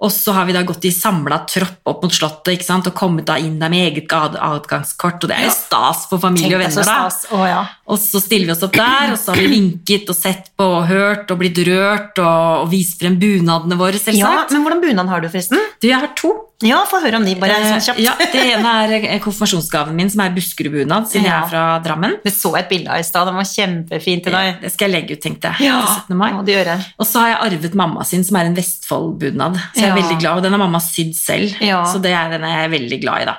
Og 0.02 0.10
så 0.12 0.34
har 0.36 0.46
vi 0.48 0.54
da 0.56 0.62
gått 0.66 0.84
i 0.88 0.92
samla 0.94 1.42
tropp 1.48 1.88
opp 1.88 2.02
mot 2.06 2.14
Slottet 2.14 2.52
ikke 2.56 2.66
sant? 2.68 2.86
og 2.90 2.94
kommet 2.98 3.26
da 3.28 3.36
inn 3.40 3.58
der 3.60 3.70
med 3.72 3.88
eget 3.90 4.12
ad- 4.16 4.36
adgangskort. 4.38 5.22
Og 5.24 5.30
det 5.30 5.38
er 5.38 5.48
jo 5.48 5.54
stas 5.56 6.04
for 6.10 6.22
familie 6.22 6.56
og 6.58 6.62
Tenk 6.62 6.68
deg 6.68 6.76
så 6.76 6.84
venner, 6.84 7.18
da. 7.18 7.36
Å, 7.38 7.48
ja. 7.50 7.62
Og 7.92 8.00
så 8.02 8.20
stiller 8.22 8.50
vi 8.50 8.54
oss 8.56 8.64
opp 8.66 8.76
der, 8.78 9.12
og 9.14 9.18
så 9.20 9.32
har 9.34 9.42
vi 9.42 9.50
vinket 9.56 10.10
og 10.12 10.18
sett 10.18 10.50
på 10.58 10.68
og 10.78 10.86
hørt 10.90 11.30
og 11.34 11.40
blitt 11.42 11.58
rørt 11.66 12.18
og, 12.22 12.64
og 12.64 12.70
vist 12.72 12.98
frem 13.02 13.18
bunadene 13.20 13.78
våre, 13.80 13.98
selvsagt. 14.00 14.18
ja, 14.22 14.46
men 14.56 14.64
hvordan 14.66 14.82
bunad 14.84 15.10
har 15.12 15.22
du, 15.24 15.28
forresten? 15.32 15.60
Du, 15.82 15.88
jeg 15.90 15.98
har 16.02 16.12
to. 16.18 16.32
Ja, 16.62 16.80
få 16.88 17.00
høre 17.02 17.16
om 17.18 17.24
de, 17.26 17.34
bare 17.40 17.56
Eh, 17.58 17.66
sånn 17.72 17.82
kjapt. 17.88 18.00
ja, 18.04 18.12
det 18.32 18.42
ene 18.54 18.72
er 18.84 18.92
eh, 19.00 19.18
konfirmasjonsgaven 19.24 19.94
min, 19.98 20.10
som 20.10 20.20
er 20.24 20.30
Buskerud-bunad, 20.36 21.08
siden 21.10 21.26
jeg 21.26 21.34
er 21.34 21.48
fra 21.50 21.64
Drammen. 21.84 22.16
Det 22.24 22.32
så 22.32 22.54
jeg 22.56 22.64
et 22.64 22.70
bilde 22.70 22.90
av 22.94 23.02
i 23.02 23.06
stad. 23.06 23.26
Den 23.26 23.34
var 23.40 23.48
kjempefin 23.50 24.22
til 24.24 24.32
deg. 24.32 24.60
Det 24.62 24.72
skal 24.72 24.88
jeg 24.90 24.94
legge 24.96 25.16
ut, 25.18 25.22
tenkte 25.26 25.52
jeg. 25.52 25.66
Ja, 25.68 25.80
til 25.82 26.14
17. 26.14 26.16
mai. 26.22 26.30
må 26.32 26.44
du 26.46 26.52
gjøre. 26.54 26.78
Og 26.98 27.06
så 27.06 27.20
har 27.24 27.28
jeg 27.34 27.40
arvet 27.58 27.74
mamma 27.74 28.04
sin, 28.04 28.24
som 28.24 28.36
er 28.40 28.46
en 28.50 28.54
Vestfold-bunad. 28.56 29.60
Så 29.74 29.80
jeg 29.82 29.90
er 29.90 29.96
Ja. 29.96 30.02
veldig 30.02 30.18
glad, 30.20 30.36
og 30.36 30.42
den 30.42 30.52
har 30.52 30.58
mamma 30.58 30.78
sydd 30.80 31.14
selv. 31.14 31.54
Ja. 31.60 31.84
Så 31.84 32.00
det 32.02 32.12
er, 32.12 32.30
den 32.38 32.42
jeg 32.48 32.64
er 32.64 32.68
veldig 32.78 33.00
glad 33.02 33.22
i, 33.22 33.24
da. 33.26 33.36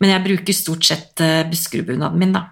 Men 0.00 0.10
jeg 0.10 0.24
bruker 0.26 0.52
stort 0.52 0.84
sett 0.84 1.16
Buskerud-bunaden 1.48 2.18
min, 2.18 2.32
da. 2.34 2.42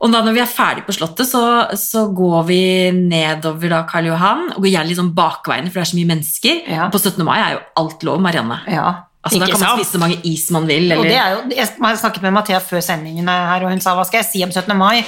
Og 0.00 0.12
da 0.12 0.20
når 0.22 0.32
vi 0.36 0.40
er 0.40 0.46
ferdig 0.46 0.84
på 0.86 0.94
Slottet, 0.94 1.26
så, 1.28 1.42
så 1.76 2.06
går 2.14 2.46
vi 2.46 2.90
nedover 2.94 3.68
da 3.68 3.82
Karl 3.88 4.06
Johan, 4.12 4.44
og 4.54 4.62
går 4.62 4.70
gjerne 4.70 4.88
litt 4.88 5.00
sånn 5.00 5.12
bakveiene, 5.16 5.68
for 5.72 5.80
det 5.80 5.84
er 5.86 5.90
så 5.90 5.98
mye 5.98 6.10
mennesker. 6.14 6.60
Ja. 6.70 6.86
På 6.88 7.00
17. 7.02 7.24
mai 7.26 7.38
er 7.42 7.52
jo 7.56 7.60
alt 7.82 8.06
lov, 8.06 8.20
Marianne. 8.22 8.60
Ja, 8.70 8.94
Altså, 9.18 9.40
da 9.42 9.48
kan 9.50 9.58
man 9.58 9.80
spise 9.80 9.92
så 9.96 9.98
mange 9.98 10.16
is 10.24 10.44
man 10.54 10.68
vil. 10.68 10.92
Og 10.94 11.02
Eller... 11.02 11.08
det 11.10 11.16
er 11.18 11.32
jo, 11.34 11.40
jeg 11.56 11.66
har 11.82 11.96
snakket 11.98 12.22
med 12.22 12.36
Mathea 12.36 12.60
før 12.62 12.84
sendingen 12.84 13.26
her, 13.28 13.64
og 13.66 13.72
hun 13.72 13.82
sa 13.82 13.96
hva 13.98 14.04
skal 14.06 14.22
jeg 14.22 14.28
si 14.28 14.42
om 14.46 14.52
17. 14.54 14.76
mai? 14.78 15.02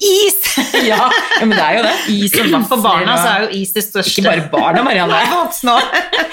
Is! 0.00 0.38
ja, 0.88 1.10
men 1.42 1.52
det 1.52 1.60
er 1.60 1.76
jo 1.76 1.82
det. 1.84 1.92
Is 2.14 2.32
og 2.32 2.46
vafler. 2.46 2.64
For 2.70 2.84
barna 2.86 3.18
så 3.20 3.26
er 3.34 3.44
jo 3.44 3.50
is 3.60 3.74
det 3.76 3.84
største. 3.84 4.14
Ikke 4.14 4.30
bare 4.30 4.46
barna, 4.54 4.84
Marianne. 4.86 5.12
Nei, 5.18 5.28
voksne. 5.34 5.76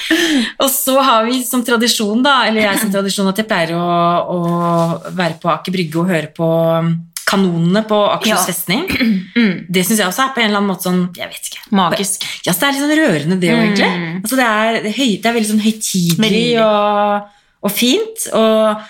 Og 0.64 0.72
så 0.72 0.96
har 1.04 1.28
vi 1.28 1.42
som 1.44 1.66
tradisjon, 1.68 2.24
da, 2.24 2.38
eller 2.48 2.64
jeg 2.64 2.86
som 2.86 2.96
tradisjon, 2.96 3.28
at 3.34 3.44
jeg 3.44 3.50
pleier 3.50 3.76
å, 3.76 3.84
å 4.38 4.40
være 5.12 5.36
på 5.44 5.52
Aker 5.52 5.76
Brygge 5.76 6.00
og 6.00 6.14
høre 6.14 6.32
på 6.32 6.50
kanonene 7.28 7.82
på 7.88 7.98
Akershus 8.16 8.34
Ja. 8.34 8.46
festning. 8.48 8.86
Det 9.74 9.84
syns 9.86 10.00
jeg 10.00 10.08
også 10.08 10.28
er 10.28 10.36
på 10.36 10.42
en 10.42 10.48
eller 10.50 10.62
annen 10.62 10.72
måte 10.72 10.88
sånn 10.88 11.02
Jeg 11.18 11.28
vet 11.34 11.50
ikke. 11.50 11.64
Magisk. 11.76 12.24
Ja, 12.48 12.54
så 12.54 12.62
det 12.62 12.68
er 12.68 12.76
litt 12.78 12.84
sånn 12.86 13.00
rørende, 13.02 13.40
det 13.42 13.50
òg, 13.54 13.64
egentlig. 13.66 13.90
Altså, 14.22 14.40
det, 14.40 14.46
er, 14.48 14.78
det, 14.86 14.94
er 14.94 15.18
det 15.24 15.32
er 15.32 15.36
veldig 15.36 15.52
sånn 15.52 15.66
høytidelig 15.66 16.46
og, 16.64 17.34
og 17.68 17.76
fint. 17.76 18.30
Og 18.38 18.88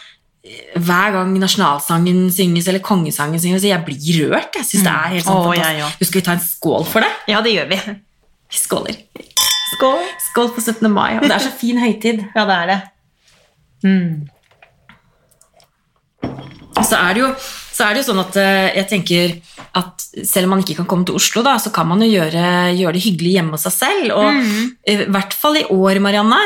hver 0.88 1.12
gang 1.17 1.34
nasjonalsangen 1.41 2.27
synges 2.32 2.70
eller 2.72 2.84
kongesangen 2.86 3.41
synges, 3.41 3.65
så 3.65 3.72
jeg 3.74 3.84
blir 3.88 4.29
rørt. 4.32 4.53
Jeg 4.56 4.70
synes 4.70 4.86
det 4.86 4.94
er 4.94 5.15
helt 5.17 5.27
sånn 5.27 5.41
oh, 5.41 5.50
fantastisk. 5.50 5.82
Ja, 5.82 5.89
òg. 5.89 6.06
Skal 6.08 6.22
vi 6.22 6.25
ta 6.29 6.38
en 6.38 6.46
skål 6.46 6.88
for 6.94 7.03
det? 7.03 7.12
Ja, 7.34 7.41
det 7.44 7.56
gjør 7.58 7.74
vi. 7.74 7.82
Vi 8.48 8.62
skåler. 8.62 9.01
Skål. 9.74 10.06
Skål 10.29 10.53
på 10.56 10.63
17. 10.63 10.88
mai. 10.94 11.17
Og 11.17 11.27
det 11.27 11.36
er 11.36 11.44
så 11.44 11.51
fin 11.58 11.82
høytid. 11.82 12.24
Ja, 12.38 12.46
det 12.48 12.62
er 12.62 12.72
det. 12.72 12.79
Og 13.88 14.37
så 16.88 17.00
er 17.00 17.15
det 17.17 17.24
jo, 17.24 17.29
så 17.77 17.86
er 17.86 17.94
det 17.94 18.01
jo 18.01 18.08
sånn 18.10 18.24
at 18.24 18.38
eh, 18.41 18.67
jeg 18.79 18.89
tenker 18.89 19.34
at 19.77 20.06
selv 20.25 20.48
om 20.48 20.56
man 20.56 20.63
ikke 20.63 20.79
kan 20.79 20.88
komme 20.89 21.06
til 21.06 21.17
Oslo, 21.20 21.44
da, 21.46 21.53
så 21.62 21.70
kan 21.74 21.86
man 21.89 22.01
jo 22.01 22.08
gjøre, 22.10 22.44
gjøre 22.74 22.96
det 22.96 23.03
hyggelig 23.03 23.34
hjemme 23.36 23.53
hos 23.53 23.67
seg 23.67 23.75
selv. 23.75 24.15
Og 24.15 24.39
mm. 24.39 24.63
i 24.89 24.96
hvert 25.13 25.36
fall 25.38 25.60
i 25.60 25.65
år, 25.75 26.00
Marianne, 26.01 26.39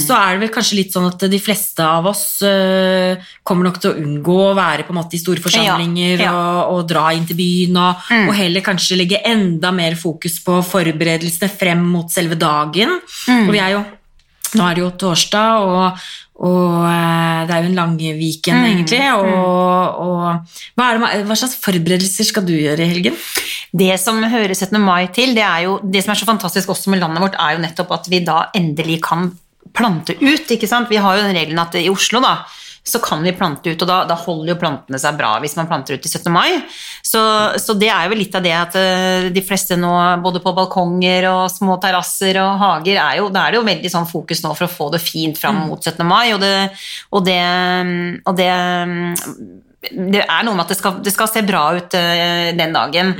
så 0.00 0.16
er 0.16 0.38
det 0.38 0.46
vel 0.46 0.52
kanskje 0.54 0.78
litt 0.78 0.96
sånn 0.96 1.10
at 1.10 1.26
de 1.28 1.42
fleste 1.42 1.84
av 1.84 2.08
oss 2.08 2.24
uh, 2.46 3.20
kommer 3.44 3.68
nok 3.68 3.82
til 3.82 3.92
å 3.92 4.00
unngå 4.00 4.38
å 4.46 4.56
være 4.56 4.88
på 4.88 4.94
en 4.94 5.00
måte 5.02 5.18
i 5.18 5.20
store 5.20 5.44
forsamlinger 5.44 6.24
Ja, 6.24 6.30
ja. 6.30 6.32
Og, 6.32 6.78
og 6.78 6.88
dra 6.88 7.10
inn 7.12 7.28
til 7.28 7.36
byen, 7.42 7.76
og, 7.84 8.10
og 8.22 8.34
heller 8.40 8.64
kanskje 8.64 9.02
legge 9.02 9.20
enda 9.28 9.74
mer 9.76 10.00
fokus 10.00 10.40
på 10.46 10.62
forberedelsene 10.64 11.52
frem 11.52 11.84
mot 11.92 12.08
selve 12.12 12.40
dagen. 12.40 12.96
Og 13.42 13.52
vi 13.52 13.60
er 13.60 13.76
jo 13.76 13.84
nå 14.58 14.66
er 14.66 14.74
det 14.76 14.82
jo 14.82 14.90
torsdag, 14.98 15.62
og, 15.62 16.08
og 16.40 16.86
eh, 16.88 17.40
det 17.44 17.52
er 17.52 17.64
jo 17.64 17.68
en 17.68 17.76
lang 17.76 17.96
weekend, 18.00 18.64
egentlig. 18.64 19.00
Og, 19.20 19.98
og 20.00 20.22
hva, 20.78 20.86
det, 20.96 21.24
hva 21.28 21.36
slags 21.36 21.58
forberedelser 21.60 22.28
skal 22.30 22.46
du 22.48 22.54
gjøre 22.54 22.86
i 22.86 22.92
helgen? 22.94 23.18
Det 23.76 23.92
som 24.00 24.22
hører 24.24 24.54
17. 24.56 24.78
mai 24.80 25.10
til, 25.14 25.34
det 25.36 25.44
er 25.44 25.66
jo 25.66 25.76
det 25.84 26.02
som 26.04 26.14
er 26.14 26.20
så 26.22 26.28
fantastisk 26.28 26.72
også 26.72 26.94
med 26.94 27.02
landet 27.04 27.22
vårt, 27.26 27.36
er 27.36 27.56
jo 27.58 27.64
nettopp 27.66 27.92
at 27.98 28.08
vi 28.12 28.22
da 28.24 28.46
endelig 28.56 29.02
kan 29.04 29.28
plante 29.76 30.16
ut. 30.22 30.48
ikke 30.48 30.68
sant? 30.70 30.88
Vi 30.90 30.98
har 31.00 31.18
jo 31.18 31.26
den 31.26 31.36
regelen 31.36 31.60
at 31.62 31.76
i 31.78 31.90
Oslo 31.92 32.22
da, 32.24 32.38
så 32.82 32.98
kan 32.98 33.22
vi 33.22 33.32
plante 33.36 33.70
ut, 33.70 33.82
og 33.82 33.88
da, 33.88 33.98
da 34.08 34.16
holder 34.18 34.54
jo 34.54 34.58
plantene 34.60 34.98
seg 35.00 35.18
bra 35.18 35.34
hvis 35.42 35.56
man 35.58 35.68
planter 35.68 35.98
ut 35.98 36.06
i 36.06 36.10
17. 36.10 36.30
mai. 36.32 36.56
Så, 37.04 37.20
så 37.60 37.76
det 37.78 37.90
er 37.92 38.08
jo 38.08 38.18
litt 38.18 38.36
av 38.36 38.44
det 38.44 38.54
at 38.56 38.76
eh, 38.80 39.28
de 39.34 39.44
fleste 39.44 39.76
nå, 39.78 39.92
både 40.24 40.42
på 40.42 40.54
balkonger 40.56 41.28
og 41.30 41.42
små 41.52 41.76
terrasser 41.82 42.40
og 42.42 42.56
hager, 42.62 43.00
er 43.02 43.20
jo, 43.20 43.28
da 43.32 43.44
er 43.44 43.54
det 43.54 43.60
jo 43.60 43.68
veldig 43.68 43.92
sånn 43.92 44.08
fokus 44.10 44.44
nå 44.44 44.54
for 44.56 44.66
å 44.66 44.72
få 44.72 44.90
det 44.94 45.02
fint 45.04 45.38
fram 45.38 45.66
mot 45.68 45.80
17. 45.80 46.04
mai, 46.08 46.32
og 46.34 46.40
det, 46.42 46.54
og 47.12 47.26
det, 47.28 47.40
og 48.24 48.40
det 48.40 48.52
det 49.80 50.20
er 50.26 50.42
noe 50.44 50.52
med 50.52 50.66
at 50.66 50.72
det 50.74 50.76
skal, 50.76 50.98
det 51.00 51.12
skal 51.14 51.28
se 51.30 51.40
bra 51.48 51.62
ut 51.78 51.94
uh, 51.96 52.50
den 52.52 52.74
dagen. 52.76 53.14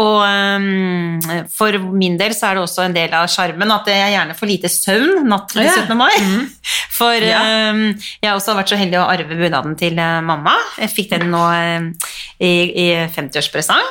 Og 0.00 0.22
um, 0.24 1.20
for 1.52 1.76
min 1.92 2.16
del 2.20 2.32
så 2.36 2.48
er 2.48 2.56
det 2.56 2.62
også 2.64 2.86
en 2.86 2.96
del 2.96 3.12
av 3.18 3.28
sjarmen 3.28 3.74
at 3.74 3.90
jeg 3.92 4.14
gjerne 4.14 4.36
får 4.38 4.48
lite 4.48 4.70
søvn 4.72 5.28
natt 5.28 5.52
til 5.52 5.68
17. 5.68 5.92
mai. 5.98 6.14
For 6.98 7.14
Ja. 7.22 7.42
um, 7.70 7.92
jeg 7.94 8.26
har 8.26 8.34
også 8.38 8.56
vært 8.58 8.72
så 8.72 8.78
heldig 8.80 8.98
å 8.98 9.06
arve 9.06 9.36
bunaden 9.38 9.76
til 9.78 10.00
uh, 10.00 10.18
mamma. 10.24 10.56
Jeg 10.80 10.90
fikk 10.96 11.12
den 11.12 11.28
nå 11.30 11.44
eh, 11.54 12.08
i, 12.42 12.52
i 12.72 12.86
50-årspresang. 13.14 13.86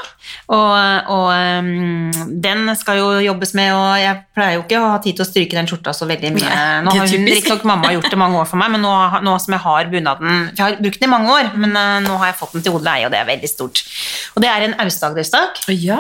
Og, 0.52 1.08
og 1.14 1.30
um, 1.32 2.12
den 2.44 2.68
skal 2.80 3.00
jo 3.00 3.08
jobbes 3.24 3.54
med, 3.56 3.72
og 3.72 3.94
jeg 4.02 4.20
pleier 4.36 4.58
jo 4.58 4.66
ikke 4.66 4.82
å 4.82 4.90
ha 4.96 4.98
tid 5.04 5.16
til 5.16 5.24
å 5.24 5.28
stryke 5.30 5.56
den 5.56 5.70
skjorta 5.70 5.94
så 5.96 6.08
veldig 6.10 6.34
mye. 6.36 6.58
Nå 6.84 6.98
har 6.98 7.14
hun 7.14 7.30
riktignok 7.32 7.64
mamma 7.68 7.94
gjort 7.96 8.10
det 8.12 8.20
mange 8.20 8.42
år 8.42 8.50
for 8.50 8.60
meg, 8.60 8.74
men 8.76 8.84
nå, 8.84 8.92
nå 9.24 9.38
som 9.44 9.56
jeg 9.56 9.64
har 9.64 9.92
bunaden 9.94 10.34
Jeg 10.52 10.64
har 10.66 10.78
brukt 10.82 11.00
den 11.00 11.08
i 11.08 11.14
mange 11.14 11.32
år, 11.32 11.54
men 11.56 11.80
nå 12.08 12.18
har 12.22 12.32
jeg 12.32 12.40
fått 12.40 12.56
den 12.58 12.66
til 12.66 12.78
odel 12.78 12.90
eie, 12.94 13.08
og 13.08 13.14
det 13.14 13.20
er 13.22 13.30
veldig 13.30 13.52
stort. 13.52 13.84
Og 14.36 14.44
det 14.44 14.50
er 14.52 14.66
en 14.68 14.78
Aust-Agder-stak, 14.84 15.62
ja. 15.76 16.00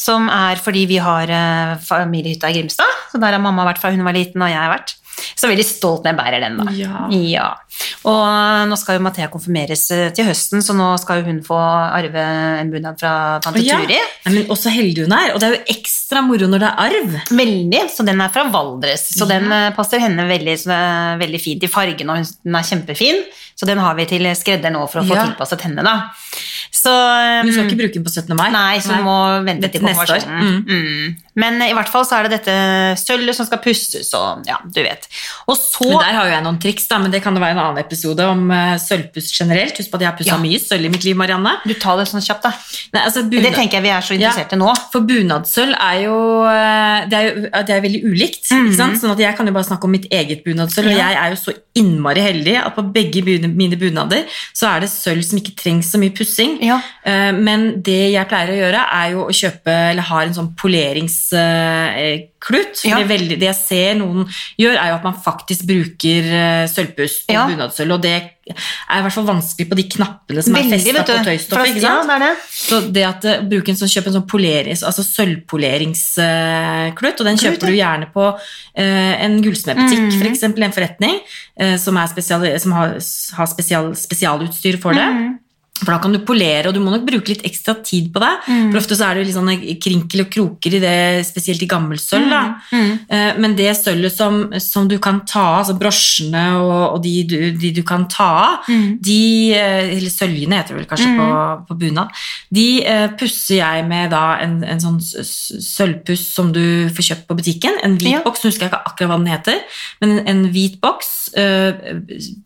som 0.00 0.28
er 0.32 0.60
fordi 0.62 0.84
vi 0.90 1.00
har 1.02 1.30
eh, 1.30 1.78
familiehytta 1.84 2.50
i 2.50 2.58
Grimstad. 2.58 3.00
Så 3.12 3.22
der 3.22 3.36
har 3.36 3.42
mamma 3.42 3.66
vært 3.68 3.82
fra 3.82 3.94
hun 3.94 4.04
var 4.06 4.16
liten, 4.16 4.42
og 4.42 4.52
jeg 4.52 4.60
har 4.60 4.72
vært. 4.74 4.96
Så 5.38 5.48
veldig 5.50 5.64
stolt 5.66 6.04
når 6.04 6.12
jeg 6.12 6.18
bærer 6.18 6.42
den, 6.42 6.56
da. 6.58 6.72
Ja. 7.14 7.48
Og 8.10 8.20
eh, 8.20 8.64
nå 8.70 8.78
skal 8.78 8.98
jo 8.98 9.04
Mathea 9.06 9.30
konfirmeres 9.32 9.86
eh, 9.94 10.08
til 10.14 10.28
høsten, 10.28 10.62
så 10.64 10.76
nå 10.76 10.90
skal 11.02 11.22
jo 11.22 11.28
hun 11.30 11.40
få 11.46 11.58
arve 11.58 12.24
en 12.60 12.72
bunad 12.72 12.98
fra 13.00 13.14
tante 13.44 13.62
ja. 13.64 13.78
Turi. 13.82 13.98
Ja, 13.98 14.32
men 14.34 14.50
også 14.52 14.72
heldig 14.74 15.06
hun 15.06 15.14
er, 15.16 15.32
og 15.34 15.42
det 15.42 15.48
er 15.48 15.56
jo 15.56 15.76
ekstra 15.76 15.93
moro 16.22 16.46
når 16.46 16.62
det 16.62 16.68
er 16.68 16.82
arv. 16.84 17.16
Veldig, 17.30 17.82
så 17.90 18.06
den 18.06 18.20
er 18.20 18.28
fra 18.34 18.44
Valdres. 18.52 19.08
Så 19.18 19.26
den 19.26 19.50
eh, 19.50 19.70
passer 19.74 19.98
henne 19.98 20.28
veldig, 20.28 20.58
veldig 21.20 21.40
fint 21.42 21.64
i 21.66 21.72
fargen, 21.72 22.10
og 22.10 22.22
den 22.44 22.54
er 22.60 22.62
kjempefin. 22.62 23.24
Så 23.54 23.66
den 23.66 23.78
har 23.78 23.94
vi 23.94 24.06
til 24.10 24.26
skredder 24.34 24.72
nå 24.74 24.86
for 24.90 25.00
å 25.02 25.06
få 25.06 25.14
Ja. 25.14 25.26
tilpasset 25.28 25.60
henne, 25.62 25.82
da. 25.86 26.10
Så 26.74 26.90
um, 26.90 27.46
du 27.46 27.52
skal 27.54 27.68
ikke 27.68 27.78
bruke 27.78 27.94
den 27.94 28.04
på 28.04 28.10
17. 28.10 28.34
mai? 28.36 28.48
Nei, 28.50 28.80
så 28.82 28.96
du 28.98 29.04
må 29.06 29.14
vente 29.46 29.68
til 29.70 29.78
til 29.80 29.86
neste 29.86 30.16
år. 30.16 30.24
Mm. 30.26 30.56
Mm. 30.66 31.14
Men 31.38 31.62
i 31.62 31.72
hvert 31.74 31.88
fall 31.90 32.04
så 32.06 32.18
er 32.18 32.26
det 32.26 32.40
dette 32.40 32.54
sølvet 32.98 33.34
som 33.38 33.46
skal 33.46 33.60
pusses, 33.62 34.10
og 34.18 34.42
ja, 34.48 34.58
du 34.64 34.80
vet. 34.82 35.06
Og 35.46 35.56
så 35.58 35.86
Men 35.86 36.02
der 36.02 36.18
har 36.18 36.28
jo 36.28 36.34
jeg 36.34 36.44
noen 36.44 36.58
triks, 36.62 36.88
da, 36.90 36.98
men 37.02 37.14
det 37.14 37.22
kan 37.24 37.34
det 37.34 37.42
være 37.42 37.56
en 37.56 37.62
annen 37.62 37.80
episode 37.82 38.26
om 38.26 38.44
uh, 38.50 38.74
sølvpuss 38.82 39.30
generelt. 39.38 39.78
Husk 39.78 39.90
på 39.92 40.00
at 40.00 40.04
jeg 40.04 40.10
har 40.10 40.18
pussa 40.18 40.34
Ja. 40.34 40.40
mye 40.42 40.58
sølv 40.62 40.84
i 40.84 40.92
mitt 40.92 41.06
liv, 41.06 41.16
Marianne. 41.16 41.54
Du 41.64 41.74
tar 41.74 41.96
det 42.02 42.08
sånn 42.10 42.22
kjapt, 42.26 42.42
da. 42.42 42.52
Nei, 42.94 43.04
altså, 43.06 43.22
Det 43.30 43.54
tenker 43.54 43.78
jeg 43.78 43.86
vi 43.86 43.94
er 43.94 44.04
så 44.04 44.18
interessert 44.18 44.52
i 44.52 44.58
nå. 44.60 44.74
For 44.92 45.00
bunadsølv 45.06 45.74
er 45.78 45.96
jo 46.03 46.03
eh, 46.12 47.06
Det 47.08 47.16
er 47.18 47.24
jo 47.28 47.34
det 47.64 47.70
er 47.74 47.80
veldig 47.84 48.02
ulikt. 48.04 48.44
ikke 48.50 48.74
sant? 48.76 48.96
Sånn 49.00 49.10
at 49.12 49.18
Jeg 49.18 49.36
kan 49.36 49.46
jo 49.46 49.52
bare 49.52 49.64
snakke 49.68 49.84
om 49.84 49.90
mitt 49.94 50.06
eget 50.10 50.44
bunadssølv, 50.44 50.86
og 50.86 50.92
Mhm. 50.92 50.98
Ja. 50.98 51.08
jeg 51.08 51.16
er 51.22 51.28
jo 51.30 51.36
så 51.40 51.52
innmari 51.76 52.20
heldig 52.22 52.56
at 52.66 52.74
på 52.76 52.82
begge 52.92 53.22
mine 53.24 53.76
bunader 53.76 54.24
så 54.54 54.66
er 54.76 54.80
det 54.80 54.88
sølv 54.90 55.22
som 55.24 55.38
ikke 55.38 55.54
trengs 55.56 55.86
så 55.90 55.98
mye 55.98 56.10
pussing. 56.14 56.58
Ja. 56.62 56.80
Eh, 57.04 57.32
Men 57.32 57.80
det 57.82 58.12
jeg 58.12 58.28
pleier 58.28 58.48
å 58.48 58.60
gjøre, 58.62 58.80
er 58.92 59.10
jo 59.12 59.24
å 59.26 59.32
kjøpe 59.32 59.66
eller 59.90 60.02
ha 60.02 60.20
en 60.22 60.34
sånn 60.34 60.54
poleringsklut. 60.56 62.76
For 62.80 62.88
Ja. 62.88 62.96
det, 62.98 63.08
veldig, 63.08 63.38
det 63.40 63.48
jeg 63.48 63.54
ser 63.56 63.94
noen 63.94 64.26
gjør, 64.58 64.76
er 64.76 64.88
jo 64.90 64.94
at 64.94 65.04
man 65.04 65.14
faktisk 65.14 65.64
bruker 65.66 66.22
eh, 66.24 66.66
sølvpuss 66.68 67.24
på 67.26 67.32
Ja. 67.32 67.46
bunadssølv. 67.48 67.92
Og 67.94 68.00
det 68.02 68.22
er 68.52 68.98
i 68.98 69.02
hvert 69.06 69.14
fall 69.16 69.26
vanskelig 69.28 69.66
på 69.70 69.76
de 69.78 69.84
knappene 69.96 70.40
som 70.44 70.52
er 70.58 70.62
festa 70.72 71.04
på 71.04 71.16
tøystoffet. 71.28 71.78
Ja, 71.82 71.94
det 72.04 72.14
er 72.16 72.20
det. 72.24 72.32
Så 72.50 72.74
det 72.94 73.04
at 73.08 73.22
uh, 73.24 73.30
bruk 73.48 73.66
en 73.72 73.78
sånn, 73.80 73.92
kjøp 73.92 74.06
en 74.10 74.16
sånn 74.18 74.28
poleris, 74.30 74.80
altså 74.86 75.02
sølvpoleringsklut, 75.06 77.16
og 77.20 77.24
den 77.28 77.38
Klut, 77.38 77.46
kjøper 77.46 77.66
du 77.72 77.76
gjerne 77.78 78.06
på 78.14 78.24
uh, 78.34 79.14
en 79.24 79.34
gullsmedbutikk, 79.44 80.02
Mhm. 80.04 80.18
for 80.18 80.26
eksempel 80.30 80.60
en 80.66 80.72
forretning, 80.74 81.16
eh, 81.60 81.76
som, 81.76 81.94
spesial, 82.08 82.40
som 82.60 82.72
har, 82.72 82.88
har 83.38 83.46
spesial, 83.46 83.94
spesialutstyr 83.96 84.76
for 84.80 84.92
det. 84.92 85.08
Mhm. 85.08 85.38
For 85.84 85.92
da 85.92 85.98
kan 86.02 86.12
du 86.16 86.18
polere, 86.24 86.68
og 86.68 86.74
du 86.74 86.80
må 86.80 86.90
nok 86.94 87.04
bruke 87.06 87.28
litt 87.34 87.44
ekstra 87.46 87.74
tid 87.84 88.10
på 88.14 88.20
det. 88.22 88.32
Mm. 88.48 88.70
For 88.72 88.80
ofte 88.80 88.96
så 88.98 89.06
er 89.10 89.18
det 89.20 89.26
litt 89.28 89.36
sånne 89.36 89.56
krinkel 89.84 90.24
og 90.24 90.30
kroker 90.32 90.74
i 90.78 90.80
det, 90.82 90.94
spesielt 91.28 91.62
i 91.62 91.68
gammelsølv. 91.70 92.28
da. 92.32 92.42
Mm. 92.72 92.90
Mm. 93.10 93.40
Men 93.44 93.56
det 93.58 93.70
sølvet 93.76 94.16
som, 94.16 94.40
som 94.64 94.88
du 94.88 94.96
kan 94.98 95.20
ta 95.28 95.42
av, 95.44 95.58
altså 95.64 95.76
brosjene 95.78 96.44
og, 96.62 96.96
og 96.96 97.02
de, 97.04 97.14
du, 97.28 97.36
de 97.60 97.72
du 97.76 97.82
kan 97.86 98.08
ta 98.08 98.30
av, 98.48 98.60
Mm. 98.64 98.98
de, 99.04 99.52
eh, 99.52 99.90
eller 99.98 100.10
søljene 100.10 100.56
heter 100.56 100.74
det 100.74 100.78
vel 100.80 100.86
kanskje 100.88 101.10
på, 101.18 101.26
på 101.68 101.74
bunad, 101.78 102.08
de 102.54 102.64
eh, 102.86 103.08
pusser 103.20 103.58
jeg 103.58 103.84
med 103.88 104.10
da 104.14 104.38
en, 104.40 104.54
en 104.64 104.80
sånn 104.80 104.96
sølvpuss 105.02 106.24
som 106.34 106.52
du 106.54 106.88
får 106.94 107.08
kjøpt 107.10 107.26
på 107.28 107.36
butikken. 107.38 107.76
En 107.84 107.98
hvit 108.00 108.14
Ja. 108.14 108.22
boks, 108.24 108.42
nå 108.44 108.50
husker 108.50 108.66
jeg 108.66 108.72
ikke 108.72 108.84
akkurat 108.88 109.10
hva 109.10 109.18
den 109.20 109.32
heter, 109.32 109.60
men 110.00 110.14
en, 110.18 110.26
en 110.32 110.44
hvit 110.54 110.80
boks. 110.80 111.12
Uh, 111.34 111.72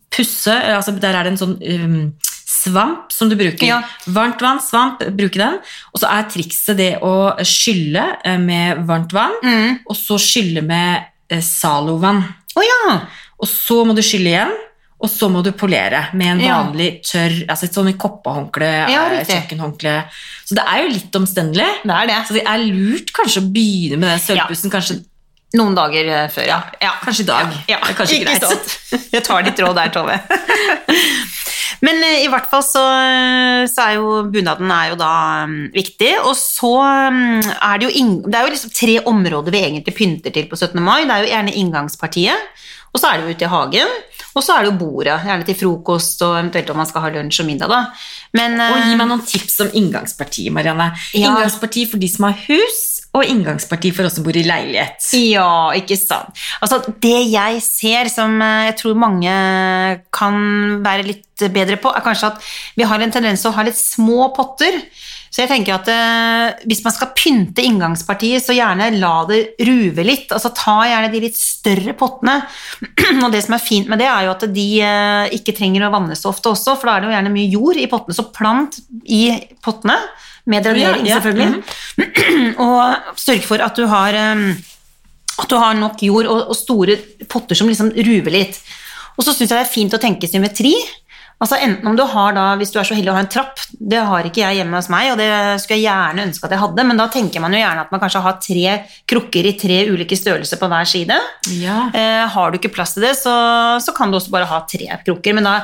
pusse, 0.09 0.49
eh, 0.49 0.75
altså 0.75 0.95
der 0.99 1.13
er 1.13 1.27
det 1.27 1.33
en 1.35 1.37
sånn 1.37 1.57
um, 1.61 2.13
svamp 2.59 3.11
som 3.15 3.29
du 3.31 3.35
bruker. 3.39 3.65
Ja. 3.67 3.81
Varmt 4.07 4.41
vann, 4.43 4.59
svamp, 4.63 5.03
bruke 5.15 5.39
den. 5.39 5.59
Og 5.93 6.01
så 6.01 6.09
er 6.11 6.27
trikset 6.31 6.77
det 6.79 6.91
å 7.05 7.13
skylle 7.47 8.05
eh, 8.25 8.37
med 8.39 8.85
varmt 8.89 9.13
vann, 9.15 9.35
Mm. 9.43 9.79
og 9.87 9.95
så 9.95 10.17
skylle 10.19 10.61
med 10.65 11.05
eh, 11.29 11.41
Zalo-vann. 11.45 12.23
Oh, 12.55 12.63
ja! 12.65 12.99
Og 13.39 13.47
så 13.47 13.83
må 13.87 13.93
du 13.95 14.01
skylle 14.03 14.33
igjen, 14.33 14.51
og 14.99 15.07
så 15.07 15.29
må 15.31 15.39
du 15.45 15.53
polere 15.55 16.09
med 16.19 16.33
en 16.33 16.41
vanlig 16.43 16.89
tørr 17.07 17.37
altså 17.47 17.69
et 17.69 17.77
sånn 17.77 17.93
koppehåndkle, 17.95 18.71
Ja, 18.91 19.05
eh, 19.15 19.21
kjøkkenhåndkle. 19.29 19.93
Så 20.43 20.57
det 20.57 20.65
er 20.67 20.81
jo 20.83 20.89
litt 20.91 21.15
omstendelig. 21.15 21.67
Det 21.85 21.95
er 21.95 22.09
det. 22.11 22.17
Så 22.27 22.35
det 22.35 22.43
er 22.43 22.65
lurt 22.65 23.13
kanskje 23.15 23.39
å 23.45 23.47
begynne 23.53 24.01
med 24.01 24.09
den 24.11 24.19
sølvpussen 24.25 24.73
kanskje, 24.73 24.97
Noen 25.57 25.73
dager 25.73 26.05
eh, 26.13 26.27
før, 26.29 26.45
ja. 26.45 26.59
ja. 26.77 26.91
kanskje 27.01 27.23
i 27.25 27.29
dag. 27.29 27.53
Ja, 27.71 27.79
er 27.81 27.95
kanskje 27.97 28.19
ikke 28.19 28.35
greit. 28.37 28.75
Jeg 29.15 29.25
tar 29.25 29.45
ditt 29.47 29.61
råd 29.63 29.79
der, 29.79 29.93
Tove. 29.93 30.19
Men 31.85 32.03
eh, 32.05 32.21
i 32.25 32.29
hvert 32.29 32.49
fall 32.51 32.61
så, 32.65 32.83
så 33.71 33.87
er 33.87 33.95
jo 33.97 34.19
bunaden 34.29 34.69
er 34.75 34.91
jo 34.91 34.99
da 34.99 35.13
mm, 35.49 35.71
viktig. 35.73 36.11
Og 36.21 36.35
så 36.37 36.73
mm, 36.83 37.49
er 37.55 37.81
det 37.81 37.89
jo, 37.89 38.05
det 38.27 38.37
er 38.37 38.45
jo 38.45 38.53
liksom 38.53 38.75
tre 38.77 38.99
områder 39.09 39.55
vi 39.55 39.63
egentlig 39.71 39.95
pynter 39.97 40.35
til 40.35 40.45
på 40.51 40.59
17. 40.59 40.77
mai. 40.85 41.01
Det 41.01 41.15
er 41.15 41.25
jo 41.25 41.33
gjerne 41.33 41.57
inngangspartiet, 41.63 42.65
og 42.93 43.01
så 43.01 43.09
er 43.09 43.17
det 43.17 43.25
jo 43.25 43.37
ute 43.37 43.49
i 43.49 43.53
hagen. 43.55 43.97
Og 44.37 44.45
så 44.45 44.55
er 44.55 44.63
det 44.63 44.69
jo 44.69 44.77
bordet, 44.79 45.17
gjerne 45.25 45.45
til 45.47 45.57
frokost 45.57 46.21
og 46.25 46.35
eventuelt 46.37 46.69
om 46.69 46.77
man 46.79 46.87
skal 46.89 47.03
ha 47.03 47.09
lunsj 47.15 47.41
og 47.41 47.47
middag. 47.49 47.71
da. 47.73 47.81
Men, 48.37 48.59
Og 48.61 48.77
eh, 48.77 48.85
gi 48.91 48.99
meg 48.99 49.09
noen 49.09 49.25
tips 49.25 49.59
om 49.65 49.73
inngangspartiet, 49.81 50.53
Marianne. 50.53 50.91
Ja. 51.17 51.31
Inngangsparti 51.31 51.87
for 51.89 52.01
de 52.01 52.11
som 52.11 52.29
har 52.29 52.37
hus, 52.45 52.83
og 53.17 53.25
inngangsparti 53.25 53.89
for 53.95 54.05
oss 54.05 54.19
som 54.19 54.25
bor 54.25 54.37
i 54.37 54.45
leilighet. 54.45 55.01
Ja, 55.17 55.71
ikke 55.77 55.97
sant. 55.97 56.35
Altså, 56.61 56.81
det 57.01 57.17
jeg 57.31 57.61
ser 57.65 58.11
som 58.13 58.37
eh, 58.43 58.67
jeg 58.69 58.77
tror 58.83 58.99
mange 59.01 59.33
kan 60.13 60.37
være 60.85 61.07
litt 61.07 61.47
bedre 61.49 61.79
på, 61.79 61.89
er 61.95 62.03
kanskje 62.05 62.33
at 62.33 62.51
vi 62.77 62.85
har 62.85 63.01
en 63.01 63.13
tendens 63.15 63.41
til 63.41 63.49
å 63.49 63.55
ha 63.55 63.65
litt 63.65 63.79
små 63.79 64.29
potter. 64.35 64.77
Så 65.29 65.43
jeg 65.43 65.49
tenker 65.51 65.75
at 65.75 65.89
eh, 65.93 66.61
hvis 66.69 66.81
man 66.85 66.93
skal 66.93 67.11
pynte 67.17 67.65
inngangspartiet, 67.65 68.43
så 68.43 68.55
gjerne 68.57 68.91
la 68.97 69.13
det 69.29 69.41
ruve 69.65 70.05
litt. 70.05 70.29
Altså 70.35 70.51
ta 70.57 70.81
gjerne 70.89 71.11
de 71.13 71.21
litt 71.23 71.37
større 71.37 71.93
pottene. 71.97 72.39
Og 73.23 73.29
det 73.33 73.43
som 73.45 73.57
er 73.57 73.63
fint 73.63 73.89
med 73.89 74.01
det, 74.01 74.09
er 74.09 74.25
jo 74.25 74.33
at 74.33 74.47
de 74.53 74.69
eh, 74.85 75.35
ikke 75.37 75.55
trenger 75.57 75.85
å 75.85 75.93
vannes 75.93 76.21
så 76.21 76.33
ofte 76.33 76.53
også, 76.53 76.77
for 76.77 76.89
da 76.89 76.97
er 76.97 77.03
det 77.03 77.09
jo 77.09 77.17
gjerne 77.17 77.35
mye 77.35 77.53
jord 77.53 77.81
i 77.81 77.89
pottene. 77.89 78.17
Så 78.17 78.29
plant 78.35 78.81
i 79.05 79.23
pottene, 79.65 79.97
med 80.49 80.65
drenering 80.65 81.07
Ja, 81.07 81.15
ja. 81.15 81.21
selvfølgelig. 81.21 81.63
og 82.65 83.15
sørg 83.19 83.45
for 83.47 83.63
at 83.63 83.79
du 83.79 83.87
har 83.89 84.17
at 85.39 85.47
du 85.47 85.55
har 85.55 85.77
nok 85.79 86.01
jord 86.03 86.27
og, 86.27 86.49
og 86.51 86.57
store 86.57 86.97
potter 87.31 87.55
som 87.55 87.69
liksom 87.69 87.93
ruver 87.95 88.33
litt. 88.33 88.59
Og 89.15 89.25
så 89.25 89.33
syns 89.33 89.51
jeg 89.51 89.57
det 89.57 89.65
er 89.65 89.71
fint 89.71 89.95
å 89.95 90.01
tenke 90.01 90.27
symmetri. 90.31 90.73
Altså 91.39 91.55
Enten 91.63 91.87
om 91.87 91.95
du 91.95 92.03
har 92.03 92.33
da, 92.35 92.45
hvis 92.59 92.73
du 92.73 92.79
er 92.81 92.87
så 92.87 92.95
heldig 92.97 93.13
å 93.13 93.15
ha 93.15 93.21
en 93.23 93.29
trapp, 93.31 93.61
det 93.79 94.01
har 94.03 94.27
ikke 94.27 94.41
jeg 94.41 94.57
hjemme 94.59 94.75
hos 94.75 94.89
meg, 94.91 95.13
og 95.13 95.21
det 95.21 95.29
skulle 95.63 95.77
jeg 95.79 95.85
gjerne 95.87 96.25
ønske 96.27 96.43
at 96.49 96.55
jeg 96.55 96.59
hadde, 96.59 96.85
men 96.89 96.99
da 96.99 97.05
tenker 97.13 97.43
man 97.43 97.55
jo 97.55 97.61
gjerne 97.61 97.85
at 97.85 97.93
man 97.95 98.01
kanskje 98.03 98.23
har 98.25 98.35
tre 98.43 98.73
krukker 99.07 99.47
i 99.47 99.53
tre 99.61 99.77
ulike 99.87 100.17
størrelser 100.19 100.59
på 100.59 100.67
hver 100.73 100.89
side. 100.91 101.15
Ja. 101.61 101.77
Eh, 101.95 102.25
har 102.33 102.51
du 102.51 102.59
ikke 102.59 102.73
plass 102.75 102.97
til 102.97 103.07
det, 103.07 103.13
så, 103.21 103.31
så 103.79 103.95
kan 103.95 104.11
du 104.11 104.19
også 104.19 104.35
bare 104.35 104.49
ha 104.51 104.59
tre 104.67 104.99
krukker, 105.07 105.37
men 105.39 105.47
da 105.47 105.55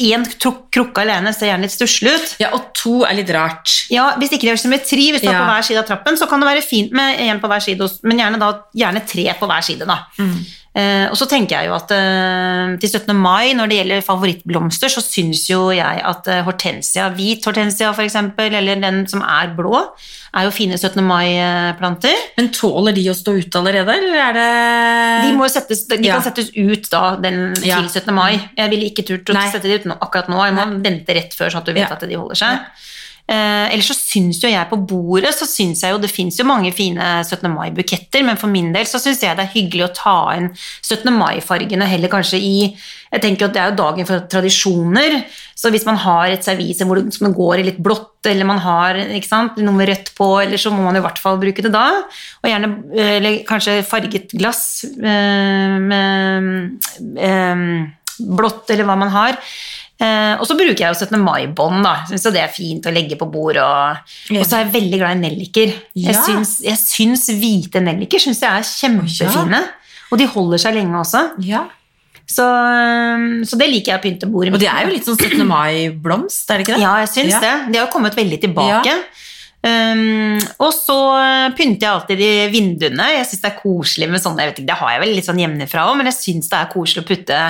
én 0.00 0.24
krukke 0.40 1.00
alene 1.04 1.32
ser 1.32 1.50
gjerne 1.50 1.64
litt 1.68 1.76
stusslig 1.76 2.16
ut. 2.16 2.34
ja, 2.40 2.50
og 2.56 2.72
to 2.76 2.98
er 3.08 3.16
litt 3.20 3.30
rart. 3.36 3.72
Ja, 3.92 4.10
Hvis 4.16 4.32
ikke 4.32 4.48
det 4.48 4.56
er 4.56 4.64
symmetri, 4.64 5.10
hvis 5.12 5.24
du 5.24 5.28
er 5.28 5.38
på 5.40 5.48
hver 5.48 5.64
side 5.64 5.80
av 5.84 5.88
trappen, 5.92 6.16
så 6.16 6.28
kan 6.28 6.40
det 6.40 6.48
være 6.48 6.64
fint 6.64 6.92
med 6.96 7.20
én 7.24 7.40
på 7.40 7.52
hver 7.52 7.64
side, 7.64 7.88
men 8.04 8.20
gjerne, 8.24 8.40
da, 8.40 8.50
gjerne 8.76 9.04
tre 9.08 9.28
på 9.36 9.48
hver 9.52 9.64
side. 9.64 9.88
da. 9.88 10.06
Eh, 10.76 11.06
og 11.08 11.16
så 11.16 11.24
tenker 11.30 11.56
jeg 11.56 11.70
jo 11.70 11.74
at 11.78 11.92
eh, 11.96 12.74
til 12.82 12.90
17. 12.90 13.14
mai, 13.16 13.54
når 13.56 13.70
det 13.70 13.76
gjelder 13.78 14.02
favorittblomster, 14.04 14.90
så 14.92 15.00
syns 15.00 15.46
jo 15.48 15.70
jeg 15.72 16.02
at 16.04 16.28
eh, 16.28 16.42
hortensia, 16.44 17.06
hvit 17.16 17.46
hortensia 17.48 17.94
f.eks., 17.96 18.18
eller 18.44 18.82
den 18.82 18.98
som 19.08 19.22
er 19.24 19.54
blå, 19.56 19.80
er 20.36 20.44
jo 20.44 20.52
fine 20.52 20.76
17. 20.76 21.00
mai-planter. 21.06 22.12
Men 22.36 22.50
tåler 22.52 22.92
de 22.92 23.06
å 23.08 23.16
stå 23.16 23.38
ute 23.38 23.56
allerede, 23.62 23.94
eller 23.96 24.20
er 24.26 24.36
det 24.36 24.50
De, 25.24 25.32
må 25.38 25.48
settes, 25.48 25.86
de 25.88 25.96
Ja. 26.04 26.18
kan 26.18 26.26
settes 26.28 26.52
ut 26.52 26.90
da 26.92 27.16
den 27.24 27.54
Ja. 27.64 27.80
til 27.80 27.88
17. 27.88 28.12
mai. 28.12 28.36
Jeg 28.58 28.70
ville 28.74 28.90
ikke 28.90 29.06
turt 29.08 29.32
å 29.32 29.38
Nei. 29.38 29.48
sette 29.50 29.62
de 29.70 29.78
ut 29.80 29.88
nå, 29.88 29.96
akkurat 29.96 30.28
nå. 30.28 30.44
Jeg 30.44 30.58
må 30.60 30.68
vente 30.84 31.16
rett 31.16 31.32
før, 31.32 31.48
sånn 31.56 31.64
at 31.64 31.64
du 31.64 31.72
vet 31.72 31.88
Ja. 31.88 31.94
at 31.96 32.04
de 32.04 32.14
holder 32.20 32.36
seg. 32.36 32.58
Eh, 33.26 33.72
ellers 33.74 33.88
så 33.90 33.96
syns 33.98 34.38
jo 34.38 34.50
jeg 34.52 34.68
på 34.70 34.76
bordet 34.86 35.32
så 35.34 35.48
syns 35.50 35.80
jeg 35.82 35.90
jo 35.90 35.98
det 35.98 36.12
fins 36.12 36.36
jo 36.38 36.44
mange 36.46 36.70
fine 36.74 37.02
17. 37.24 37.48
mai-buketter, 37.50 38.22
men 38.22 38.38
for 38.38 38.52
min 38.52 38.68
del 38.74 38.86
så 38.86 39.00
syns 39.02 39.24
jeg 39.24 39.34
det 39.34 39.42
er 39.48 39.54
hyggelig 39.54 39.88
å 39.88 39.94
ta 39.96 40.18
inn 40.36 40.52
17. 40.54 41.10
mai-fargene 41.10 41.88
heller 41.90 42.12
kanskje 42.12 42.38
i 42.38 42.54
Jeg 42.70 43.22
tenker 43.22 43.48
at 43.48 43.54
det 43.54 43.62
er 43.62 43.72
jo 43.72 43.80
dagen 43.80 44.06
for 44.06 44.22
tradisjoner, 44.30 45.20
så 45.58 45.70
hvis 45.74 45.86
man 45.88 45.98
har 46.02 46.30
et 46.30 46.46
servise 46.46 46.86
hvor 46.86 46.98
det 47.00 47.32
går 47.40 47.62
i 47.62 47.66
litt 47.68 47.82
blått, 47.82 48.26
eller 48.26 48.46
man 48.46 48.62
har 48.62 48.98
sant, 49.26 49.58
noe 49.62 49.74
med 49.74 49.90
rødt 49.90 50.10
på, 50.18 50.26
eller 50.42 50.60
så 50.60 50.70
må 50.74 50.82
man 50.84 50.98
i 50.98 51.02
hvert 51.02 51.20
fall 51.22 51.38
bruke 51.42 51.62
det 51.64 51.72
da. 51.74 51.86
Og 52.42 52.50
gjerne 52.50 52.72
eh, 52.94 53.12
eller 53.18 53.42
kanskje 53.48 53.80
farget 53.86 54.34
glass 54.38 54.84
med, 54.98 55.86
med 55.90 56.50
med 57.00 57.94
blått, 58.18 58.70
eller 58.72 58.86
hva 58.88 58.96
man 58.98 59.12
har. 59.12 59.38
Eh, 59.98 60.34
og 60.36 60.44
så 60.44 60.56
bruker 60.58 60.76
jeg 60.76 60.92
jo 60.92 61.06
17. 61.06 61.18
mai-bånd, 61.24 61.82
da. 61.82 61.94
Syns 62.10 62.26
det 62.34 62.42
er 62.42 62.48
fint 62.52 62.84
å 62.84 62.92
legge 62.92 63.16
på 63.16 63.30
bord. 63.32 63.56
Og, 63.56 63.96
Ja. 64.30 64.40
og 64.40 64.44
så 64.46 64.58
er 64.58 64.64
jeg 64.66 64.72
veldig 64.74 64.98
glad 65.00 65.16
i 65.16 65.20
nelliker. 65.28 65.72
Jeg, 65.94 66.14
Ja. 66.14 66.22
syns, 66.22 66.60
jeg 66.62 66.76
syns 66.76 67.24
hvite 67.32 67.80
nelliker 67.80 68.18
synes 68.20 68.40
jeg 68.40 68.50
er 68.50 68.62
kjempefine. 68.62 69.62
Og 70.12 70.18
de 70.18 70.26
holder 70.26 70.58
seg 70.58 70.74
lenge 70.74 70.92
også. 71.00 71.30
Ja. 71.40 71.64
Så, 72.28 72.42
så 73.46 73.56
det 73.58 73.68
liker 73.70 73.92
jeg 73.94 74.00
å 74.00 74.02
pynte 74.02 74.26
bordet 74.30 74.52
Og 74.52 74.58
det 74.58 74.68
er 74.68 74.84
jo 74.84 74.92
litt 74.92 75.04
sånn 75.06 75.16
17. 75.16 75.46
mai-blomst, 75.46 76.50
er 76.50 76.58
det 76.58 76.66
ikke 76.66 76.74
det? 76.76 76.82
Ja, 76.82 76.96
jeg 77.04 77.08
syns 77.08 77.30
Ja. 77.36 77.40
det. 77.40 77.72
De 77.72 77.78
har 77.78 77.86
jo 77.86 77.92
kommet 77.92 78.14
veldig 78.16 78.40
tilbake. 78.42 78.92
Um, 79.66 80.36
og 80.62 80.70
så 80.70 80.96
pynter 81.56 81.86
jeg 81.86 81.90
alltid 81.90 82.20
i 82.22 82.32
vinduene. 82.52 83.08
Jeg 83.16 83.26
syns 83.26 83.42
det 83.42 83.48
er 83.50 83.58
koselig 83.58 84.08
med 84.12 84.22
sånne 84.22 84.46
ikke, 84.52 84.66
Det 84.68 84.76
har 84.78 84.92
jeg 84.92 85.02
vel 85.02 85.14
litt 85.16 85.26
sånn 85.26 85.40
hjemmefra 85.42 85.88
òg, 85.88 85.96
men 85.98 86.10
jeg 86.10 86.18
syns 86.20 86.50
det 86.52 86.60
er 86.60 86.70
koselig 86.70 87.02
å 87.02 87.08
putte 87.08 87.40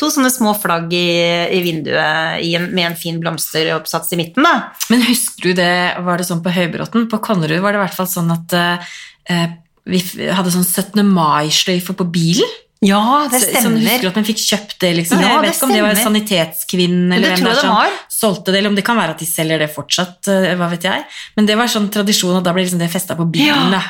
to 0.00 0.08
sånne 0.14 0.30
små 0.32 0.54
flagg 0.56 0.94
i, 0.96 1.10
i 1.52 1.60
vinduet 1.64 2.44
i 2.46 2.54
en, 2.56 2.70
med 2.72 2.90
en 2.90 2.98
fin 2.98 3.18
blomsteroppsats 3.20 4.14
i 4.16 4.20
midten. 4.20 4.46
da. 4.46 4.70
Men 4.92 5.04
husker 5.10 5.50
du 5.50 5.58
det, 5.58 5.74
var 6.06 6.20
det 6.20 6.28
sånn 6.30 6.44
på 6.44 6.54
Høybråten? 6.54 7.08
På 7.12 7.20
Konnerud 7.24 7.60
var 7.64 7.74
det 7.74 7.82
i 7.82 7.84
hvert 7.84 7.98
fall 7.98 8.10
sånn 8.10 8.32
at 8.32 8.56
eh, 8.56 9.50
vi 9.88 10.00
hadde 10.32 10.54
sånn 10.54 10.66
17. 10.66 11.04
mai-sløyfe 11.04 11.96
på 11.96 12.08
bilen. 12.12 12.56
Ja, 12.84 13.26
det 13.30 13.40
stemmer. 13.42 13.62
Som 13.64 13.76
husker 13.80 14.08
at 14.12 14.18
man 14.20 14.26
fikk 14.28 14.38
kjøpt 14.44 14.76
det, 14.84 14.90
liksom? 15.00 15.18
Ja, 15.22 15.32
jeg 15.34 15.48
vet 15.48 15.56
ikke 15.56 15.66
om 15.66 15.72
det 15.74 15.82
var 15.82 15.94
en 15.96 16.02
Sanitetskvinnen 16.04 17.12
eller 17.16 17.34
hvem 17.34 17.48
det 17.48 17.54
er 17.56 17.62
som 17.64 17.96
solgte 18.18 18.52
det, 18.54 18.60
eller 18.60 18.70
om 18.70 18.76
det 18.78 18.84
kan 18.86 18.98
være 19.00 19.16
at 19.16 19.22
de 19.22 19.26
selger 19.26 19.58
det 19.64 19.70
fortsatt, 19.74 20.28
eh, 20.30 20.54
hva 20.58 20.68
vet 20.70 20.86
jeg. 20.86 21.04
Men 21.36 21.46
det 21.50 21.56
var 21.58 21.66
sånn 21.72 21.90
tradisjon, 21.90 22.36
og 22.38 22.44
da 22.46 22.54
ble 22.54 22.62
liksom 22.66 22.78
det 22.82 22.90
festa 22.92 23.16
på 23.18 23.26
bilen. 23.30 23.74
Ja. 23.74 23.82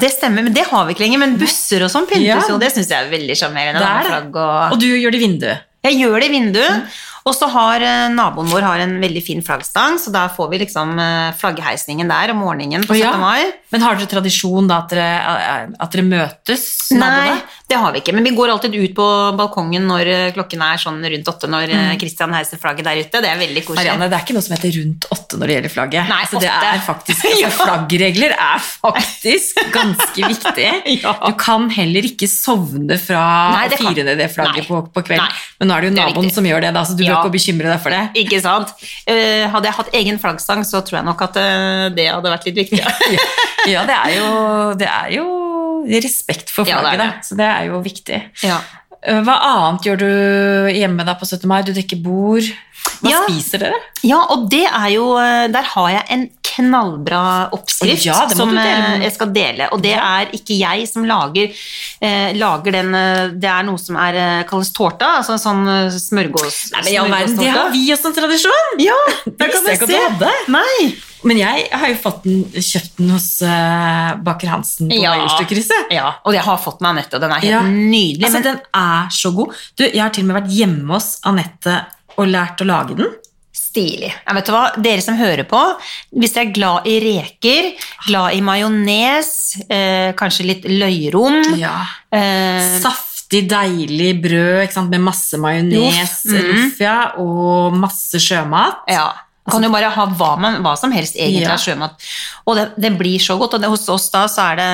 Det 0.00 0.08
stemmer, 0.12 0.42
men 0.44 0.52
det 0.56 0.64
har 0.68 0.86
vi 0.88 0.94
ikke 0.94 1.04
lenger. 1.06 1.20
Men 1.24 1.36
busser 1.40 1.82
og 1.84 1.90
sånn 1.92 2.06
pyntes 2.08 2.24
Ja. 2.26 2.40
jo, 2.48 2.56
det 2.60 2.72
syns 2.72 2.88
jeg 2.88 3.04
er 3.06 3.10
veldig 3.12 3.36
sjarmerende. 3.36 3.82
Er 3.84 4.24
og... 4.28 4.72
Og 4.72 4.80
du 4.80 4.88
gjør 4.88 5.12
det 5.12 5.20
i 5.20 5.26
vinduet. 5.26 5.64
Jeg 5.84 6.00
gjør 6.00 6.18
det 6.20 6.26
i 6.28 6.32
vinduet, 6.32 6.72
Mm. 6.82 6.88
og 7.28 7.34
så 7.36 7.46
har 7.52 7.82
eh, 7.84 8.08
naboen 8.10 8.48
vår 8.50 8.62
har 8.64 8.80
en 8.80 8.96
veldig 9.02 9.20
fin 9.22 9.42
flaggstang, 9.44 9.98
så 10.00 10.10
da 10.10 10.24
får 10.32 10.48
vi 10.50 10.58
liksom 10.64 10.98
eh, 10.98 11.32
flaggheisningen 11.38 12.08
der 12.08 12.32
om 12.32 12.40
morgenen 12.42 12.82
på 12.88 12.96
Å, 12.96 12.98
17. 12.98 13.04
ja. 13.04 13.12
mai. 13.20 13.52
Men 13.70 13.84
har 13.84 13.94
dere 14.00 14.08
tradisjon 14.10 14.66
da 14.66 14.78
at 14.82 14.88
dere, 14.90 15.74
at 15.78 15.92
dere 15.92 16.02
møtes? 16.08 16.64
Nei, 16.96 16.98
naboene? 16.98 17.42
Det 17.68 17.76
har 17.76 17.92
vi 17.92 18.00
ikke, 18.02 18.14
men 18.16 18.24
vi 18.24 18.34
går 18.36 18.52
alltid 18.54 18.74
ut 18.74 18.94
på 18.96 19.06
balkongen 19.38 19.88
når 19.90 20.12
eh, 20.12 20.28
klokken 20.36 20.62
er 20.64 20.80
sånn 20.80 21.02
rundt 21.04 21.32
åtte, 21.32 21.50
når 21.52 21.72
Kristian 22.00 22.32
mm. 22.32 22.36
heiser 22.38 22.60
flagget 22.60 22.88
der 22.88 23.02
ute. 23.02 23.22
Det 23.24 23.28
er 23.28 23.40
veldig 23.40 23.64
koselig. 23.66 23.76
Mm. 23.76 23.82
Marianne, 23.82 24.08
det 24.08 24.18
er 24.18 24.24
ikke 24.24 24.36
noe 24.38 24.46
som 24.46 24.54
heter 24.56 24.74
rundt 24.78 25.08
åtte 25.14 25.40
når 25.40 25.50
det 25.50 25.56
gjelder 25.58 25.74
flagget. 25.74 26.08
Nei, 26.08 26.20
altså, 26.24 26.40
det 26.42 26.52
er 26.54 26.82
faktisk, 26.86 27.26
altså, 27.32 27.50
Flaggregler 27.58 28.34
er 28.34 28.64
faktisk 28.66 29.62
ganske 29.74 30.32
viktig. 30.34 30.68
Ja. 30.98 31.12
Du 31.20 31.34
kan 31.38 31.68
heller 31.70 32.06
ikke 32.08 32.26
sovne 32.30 32.96
fra 33.00 33.20
Nei, 33.52 33.66
å 33.68 33.70
det 33.70 33.78
fire 33.78 34.04
ned 34.06 34.18
det 34.18 34.28
flagget 34.32 34.64
Nei. 34.64 34.66
på, 34.66 34.80
på 34.94 35.02
kvelden. 35.06 35.36
Men 35.60 35.70
nå 35.70 35.76
er 35.76 35.84
det 35.84 35.90
jo 35.90 35.94
naboen 35.98 36.28
det 36.28 36.34
som 36.34 36.48
gjør 36.48 36.64
det, 36.64 36.72
da, 36.74 36.82
så 36.88 36.96
du 36.96 37.04
Ja. 37.04 37.18
bør 37.18 37.28
ikke 37.28 37.36
bekymre 37.36 37.70
deg 37.70 37.82
for 37.84 37.94
det. 37.94 38.00
Ikke 38.22 38.40
sant? 38.42 38.72
Uh, 39.08 39.44
hadde 39.52 39.68
jeg 39.68 39.76
hatt 39.78 39.92
egen 40.00 40.20
flaggstang, 40.22 40.64
så 40.66 40.82
tror 40.86 41.00
jeg 41.00 41.08
nok 41.08 41.24
at 41.28 41.38
uh, 41.38 41.84
det 41.94 42.08
hadde 42.10 42.34
vært 42.34 42.48
litt 42.50 42.62
viktig. 42.64 42.82
Ja, 43.68 43.82
det 43.84 43.92
er 43.92 44.12
jo, 44.14 44.28
det 44.80 44.86
er 44.88 45.08
jo 45.12 45.26
respekt 45.86 46.50
for 46.50 46.66
Ja, 46.68 46.80
det. 46.96 47.10
Så 47.24 47.36
det 47.38 47.46
er 47.46 47.66
jo 47.70 47.80
viktig. 47.84 48.22
ja. 48.42 48.58
Eh, 49.02 49.20
Hva 49.22 49.36
annet 49.46 49.84
gjør 49.86 49.98
du 50.00 50.08
hjemme 50.74 51.04
da 51.06 51.14
på 51.14 51.24
17. 51.24 51.46
mai? 51.46 51.62
Du 51.62 51.72
dekker 51.72 52.02
bord. 52.02 52.42
Hva 53.02 53.10
Ja. 53.12 53.20
spiser 53.28 53.58
dere? 53.62 53.78
Ja, 54.02 54.18
og 54.30 54.48
det 54.50 54.64
er 54.66 54.88
jo 54.90 55.12
eh, 55.18 55.46
Der 55.48 55.62
har 55.62 55.88
jeg 55.90 56.04
en 56.10 56.28
knallbra 56.58 57.22
oppskrift 57.56 58.04
Ja, 58.08 58.20
som 58.34 58.52
eh, 58.58 58.98
jeg 59.06 59.14
skal 59.14 59.32
dele. 59.34 59.70
Og 59.72 59.82
det 59.82 59.94
Ja. 59.96 60.04
er 60.20 60.32
ikke 60.36 60.58
jeg 60.58 60.86
som 60.90 61.06
lager, 61.08 61.50
eh, 62.02 62.30
lager 62.36 62.72
den 62.78 62.94
eh, 62.94 63.28
Det 63.38 63.48
er 63.50 63.62
noe 63.68 63.78
som 63.80 63.96
er, 63.96 64.14
eh, 64.14 64.42
kalles 64.50 64.72
tårta. 64.76 65.16
Altså 65.22 65.36
en 65.38 65.42
sånn 65.42 65.64
smørgås... 65.94 66.72
Nei, 66.74 66.82
men 66.84 66.92
i 66.92 67.08
men 67.08 67.36
Det 67.38 67.50
har 67.54 67.70
vi 67.74 67.84
også 67.94 68.10
en 68.12 68.18
tradisjon! 68.18 68.80
Ja, 68.82 68.98
Det 69.24 69.48
visste 69.52 69.70
jeg 69.72 69.78
ikke 69.80 69.88
at 69.88 69.94
du 69.94 70.24
hadde. 70.26 70.32
Nei. 70.58 70.94
Men 71.26 71.38
jeg 71.40 71.64
har 71.74 71.88
jo 71.90 71.96
fått 71.98 72.22
den, 72.28 72.44
kjøpt 72.54 72.98
den 73.00 73.08
hos 73.10 73.24
uh, 73.42 74.14
Baker 74.22 74.52
Hansen 74.52 74.86
på 74.90 75.00
Ja. 75.00 75.16
Majorstua-krysset. 75.16 75.90
Ja, 75.90 76.12
og 76.24 76.36
jeg 76.36 76.44
har 76.46 76.60
fått 76.62 76.78
den 76.78 76.86
av 76.86 76.94
Anette, 76.94 77.18
og 77.18 77.24
den 77.24 77.32
er 77.34 77.42
helt 77.42 77.50
Ja. 77.56 77.62
nydelig. 77.66 78.22
Altså, 78.28 78.38
men 78.38 78.46
den 78.46 78.60
er 78.78 79.08
så 79.10 79.32
god. 79.34 79.56
Du, 79.76 79.82
jeg 79.84 79.98
har 80.02 80.10
til 80.14 80.22
og 80.24 80.28
med 80.30 80.42
vært 80.42 80.52
hjemme 80.54 80.94
hos 80.94 81.08
Anette 81.26 81.74
og 82.18 82.30
lært 82.30 82.62
å 82.62 82.68
lage 82.70 82.96
den. 82.98 83.10
Stilig. 83.54 84.10
Ja, 84.26 84.34
vet 84.36 84.48
du 84.48 84.52
hva? 84.54 84.64
Dere 84.80 85.02
som 85.04 85.16
hører 85.18 85.46
på, 85.48 85.60
hvis 86.18 86.34
dere 86.34 86.48
er 86.48 86.54
glad 86.56 86.88
i 86.88 86.96
reker, 87.04 87.70
glad 88.06 88.36
i 88.36 88.40
majones, 88.44 89.30
eh, 89.68 90.10
kanskje 90.18 90.46
litt 90.48 90.66
løyrom 90.68 91.58
Ja. 91.58 91.74
eh, 92.12 92.78
Saftig, 92.82 93.46
deilig 93.50 94.14
brød 94.22 94.88
med 94.88 95.00
masse 95.00 95.36
majones, 95.36 96.24
mm 96.24 96.72
-hmm. 96.78 97.18
og 97.18 97.74
masse 97.76 98.18
sjømat. 98.18 98.84
Ja. 98.88 99.12
Man 99.48 99.54
kan 99.56 99.66
jo 99.66 99.70
bare 99.72 99.90
ha 99.94 100.04
hva, 100.20 100.30
man, 100.40 100.58
hva 100.64 100.74
som 100.78 100.92
helst 100.92 101.16
egentlig 101.16 101.46
Ja. 101.46 101.54
av 101.56 101.62
sjømat. 101.62 102.06
Og 102.46 102.56
det, 102.58 102.66
det 102.84 102.92
blir 103.00 103.18
så 103.22 103.38
godt. 103.40 103.56
Og 103.56 103.62
det, 103.64 103.70
hos 103.72 103.88
oss 103.92 104.10
da 104.12 104.26
så 104.28 104.44
er 104.52 104.60
det, 104.60 104.68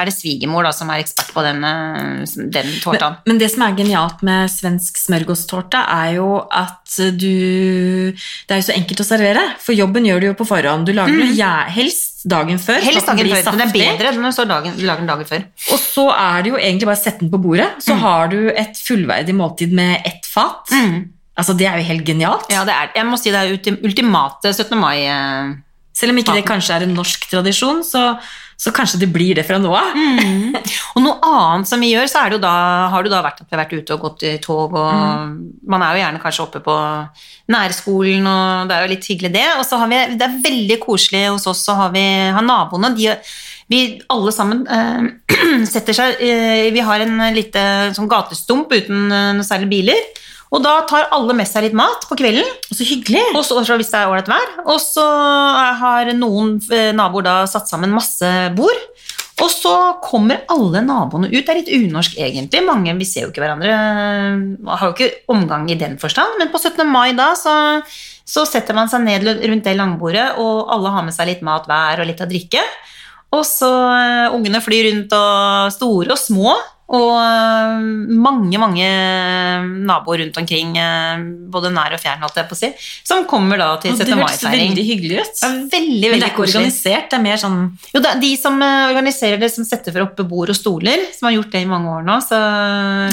er 0.00 0.04
det 0.10 0.14
svigermor 0.14 0.66
da, 0.66 0.72
som 0.76 0.90
er 0.90 1.02
ekspert 1.02 1.32
på 1.34 1.42
den, 1.46 1.64
eh, 1.66 2.24
den 2.36 2.70
Men, 2.70 2.78
tårta. 2.84 3.10
men 3.26 3.38
det 3.42 3.50
som 3.52 3.66
er 3.66 3.74
genialt 3.78 4.22
med 4.26 4.50
svensk 4.52 4.96
smørgåstårte, 5.02 5.82
er 6.00 6.14
jo 6.20 6.30
at 6.50 6.96
du 7.18 8.12
Det 8.12 8.54
er 8.54 8.60
jo 8.62 8.66
så 8.70 8.76
enkelt 8.76 9.02
å 9.02 9.06
servere, 9.06 9.42
for 9.62 9.74
jobben 9.76 10.06
gjør 10.06 10.20
du 10.20 10.26
jo 10.30 10.34
på 10.38 10.46
forhånd. 10.48 10.86
Du 10.86 10.92
lager 10.96 11.16
det 11.20 11.34
ja, 11.38 11.64
helst 11.70 12.24
dagen 12.28 12.58
før. 12.58 12.80
Mm. 12.80 12.88
Helst 12.90 13.06
dagen 13.06 13.30
før, 13.30 13.50
men 13.50 13.60
det 13.62 13.68
er 13.68 13.96
bedre 13.98 14.12
når 14.20 14.36
du 14.36 14.44
dagen, 14.50 14.76
du 14.76 14.84
lager 14.86 15.00
den 15.04 15.10
dagen 15.10 15.28
før. 15.28 15.44
Og 15.72 15.78
så 15.80 16.06
er 16.14 16.42
det 16.42 16.52
jo 16.52 16.58
egentlig 16.60 16.88
bare 16.90 16.98
å 16.98 17.04
sette 17.04 17.20
den 17.24 17.30
på 17.32 17.40
bordet, 17.42 17.68
så 17.80 17.94
Mm. 17.94 18.00
har 18.00 18.28
du 18.28 18.50
et 18.50 18.76
fullverdig 18.76 19.34
måltid 19.34 19.72
med 19.72 20.02
ett 20.04 20.26
fat. 20.26 20.68
Altså, 21.40 21.56
det 21.56 21.66
er 21.70 21.80
jo 21.80 21.88
helt 21.88 22.04
genialt. 22.06 22.46
Ja, 22.52 22.62
det 22.68 22.76
er, 22.76 22.92
jeg 23.00 23.08
må 23.08 23.18
si 23.20 23.32
det 23.32 23.40
er 23.40 23.54
ultim, 23.56 23.80
ultimate 23.86 24.52
17. 24.54 24.76
mai. 24.78 24.98
eh. 25.08 25.56
Selv 26.00 26.14
om 26.14 26.20
ikke 26.22 26.36
det 26.38 26.46
kanskje 26.48 26.76
er 26.78 26.84
en 26.86 26.92
norsk 26.96 27.24
tradisjon, 27.28 27.80
så, 27.84 28.14
så 28.56 28.70
kanskje 28.72 29.00
det 29.02 29.08
blir 29.12 29.34
det 29.36 29.42
fra 29.44 29.58
nå 29.60 29.72
av. 29.76 29.90
Mm. 29.98 30.54
Og 30.94 31.02
noe 31.02 31.18
annet 31.26 31.68
som 31.68 31.82
vi 31.82 31.90
gjør, 31.90 32.06
så 32.08 32.22
det 32.32 32.38
da, 32.40 32.52
har 32.92 33.04
du 33.04 33.10
da 33.12 33.18
vært, 33.26 33.42
vært 33.50 33.74
ute 33.74 33.96
og 33.96 34.04
gått 34.06 34.24
i 34.30 34.36
tog, 34.40 34.72
og 34.78 34.88
Mm. 34.94 35.34
man 35.68 35.82
er 35.84 35.96
jo 35.98 36.02
gjerne 36.04 36.22
kanskje 36.22 36.44
oppe 36.46 36.62
på 36.64 36.76
nærskolen, 37.52 38.26
og 38.30 38.70
det 38.70 38.76
er 38.76 38.86
jo 38.86 38.92
litt 38.94 39.08
hyggelig 39.10 39.32
det. 39.34 39.46
Og 39.58 39.64
så 39.66 39.80
har 39.82 39.90
vi, 39.90 40.00
det 40.16 40.26
er 40.28 40.40
veldig 40.46 40.78
koselig 40.86 41.24
hos 41.28 41.46
oss, 41.50 41.64
så 41.66 41.76
har 41.78 41.92
vi 41.94 42.04
har 42.36 42.46
naboene, 42.46 42.94
de, 42.96 43.10
vi 43.70 43.82
alle 44.10 44.32
sammen 44.34 44.64
eh, 44.70 45.64
setter 45.74 45.96
seg, 45.96 46.22
eh, 46.22 46.70
vi 46.74 46.86
har 46.86 47.04
en 47.04 47.20
lite 47.36 47.62
sånn 47.98 48.08
gatestump 48.10 48.72
uten 48.72 49.10
eh, 49.10 49.30
noe 49.36 49.46
særlig 49.46 49.70
biler, 49.74 50.00
og 50.50 50.62
da 50.64 50.80
tar 50.90 51.08
alle 51.14 51.34
med 51.38 51.46
seg 51.46 51.68
litt 51.68 51.76
mat 51.78 52.08
på 52.10 52.18
kvelden, 52.18 52.46
Og 52.70 52.74
så 52.74 52.86
hyggelig. 52.88 53.22
og 53.38 53.44
så, 53.46 53.60
så 53.62 53.76
hvis 53.78 53.92
det 53.92 54.00
er 54.00 54.10
ålreit 54.10 54.30
vær. 54.30 54.48
Og 54.66 54.80
så 54.82 55.04
har 55.78 56.10
noen 56.18 56.56
eh, 56.74 56.90
naboer 56.96 57.26
da 57.28 57.36
satt 57.50 57.70
sammen 57.70 57.94
masse 57.94 58.26
bord. 58.58 58.80
Og 59.40 59.48
så 59.48 59.72
kommer 60.04 60.42
alle 60.52 60.82
naboene 60.84 61.30
ut. 61.30 61.38
Det 61.38 61.52
er 61.52 61.60
litt 61.62 61.72
unorsk 61.72 62.18
egentlig. 62.20 62.60
Mange, 62.66 62.92
Vi 62.98 63.06
ser 63.08 63.24
jo 63.24 63.30
ikke 63.30 63.44
hverandre. 63.44 63.76
Man 64.60 64.76
har 64.76 64.90
jo 64.90 64.96
ikke 64.96 65.22
omgang 65.32 65.70
i 65.70 65.78
den 65.80 65.96
forstand. 66.02 66.36
Men 66.40 66.50
på 66.52 66.60
17. 66.60 66.82
mai 66.90 67.14
da 67.16 67.30
så, 67.38 67.54
så 68.26 68.44
setter 68.48 68.76
man 68.76 68.90
seg 68.92 69.06
ned 69.06 69.24
rundt 69.24 69.64
det 69.64 69.76
langbordet, 69.78 70.34
og 70.42 70.68
alle 70.74 70.92
har 70.92 71.06
med 71.06 71.16
seg 71.16 71.30
litt 71.30 71.46
mat 71.46 71.70
hver 71.70 72.02
og 72.02 72.10
litt 72.10 72.20
å 72.20 72.28
drikke. 72.28 72.66
Og 73.30 73.46
så 73.46 73.70
uh, 73.70 74.34
ungene 74.34 74.60
flyr 74.60 74.90
rundt, 74.90 75.14
og 75.14 75.72
store 75.78 76.16
og 76.16 76.20
små. 76.20 76.58
Og 76.90 77.12
eh, 77.22 77.82
mange, 78.18 78.58
mange 78.58 78.86
naboer 79.86 80.24
rundt 80.24 80.38
omkring, 80.40 80.72
eh, 80.80 81.20
både 81.54 81.70
nær 81.70 81.94
og 81.94 82.00
fjern, 82.02 82.18
holdt 82.24 82.34
jeg 82.40 82.48
på 82.50 82.56
å 82.56 82.58
si, 82.58 82.70
som 83.06 83.22
kommer 83.30 83.60
da 83.62 83.68
til 83.82 83.92
Og 83.94 83.98
det 84.00 84.08
17. 84.08 84.18
hørtes 84.18 84.42
mai-feiring. 84.42 84.72
veldig 84.74 84.86
hyggelig 84.88 85.20
ut. 85.20 85.30
Det 85.38 85.46
er 85.46 85.54
veldig, 85.54 85.70
Men 85.70 86.00
det 86.00 86.10
veldig 86.10 86.26
er 86.26 86.32
ikke 86.32 86.40
koselig. 86.40 86.58
organisert, 86.64 87.06
det 87.12 87.18
er 87.20 87.22
mer 87.28 87.38
sånn 87.44 87.58
Jo, 87.94 88.00
det 88.02 88.10
er 88.10 88.20
de 88.24 88.32
som 88.42 88.58
eh, 88.66 88.88
organiserer 88.90 89.38
det, 89.38 89.52
som 89.54 89.64
setter 89.68 89.94
for 89.94 90.02
oppe 90.08 90.26
bord 90.26 90.50
og 90.50 90.58
stoler, 90.58 91.06
som 91.16 91.28
har 91.30 91.36
gjort 91.38 91.52
det 91.54 91.62
i 91.62 91.70
mange 91.70 91.94
år 91.94 92.02
nå, 92.10 92.18
så 92.26 92.40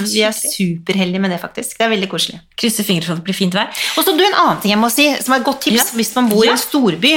vi 0.10 0.22
er 0.26 0.34
superheldige 0.34 1.22
med 1.22 1.32
det, 1.36 1.40
faktisk. 1.42 1.78
Det 1.78 1.86
er 1.86 1.94
veldig 1.94 2.10
koselig. 2.12 2.42
Krysser 2.58 2.84
fingre 2.88 3.06
for 3.06 3.14
at 3.14 3.22
det 3.22 3.28
blir 3.30 3.38
fint 3.38 3.54
vær. 3.54 3.70
Og 3.98 4.06
så 4.06 4.16
du, 4.18 4.24
en 4.26 4.34
annen 4.42 4.62
ting 4.64 4.74
jeg 4.74 4.82
må 4.82 4.90
si, 4.94 5.06
som 5.22 5.34
er 5.38 5.42
et 5.44 5.46
godt 5.48 5.62
tips 5.68 5.78
Ja. 5.78 5.86
hvis 6.00 6.16
man 6.18 6.30
bor 6.34 6.44
i 6.44 6.48
Ja. 6.50 6.58
en 6.58 6.58
storby. 6.66 7.14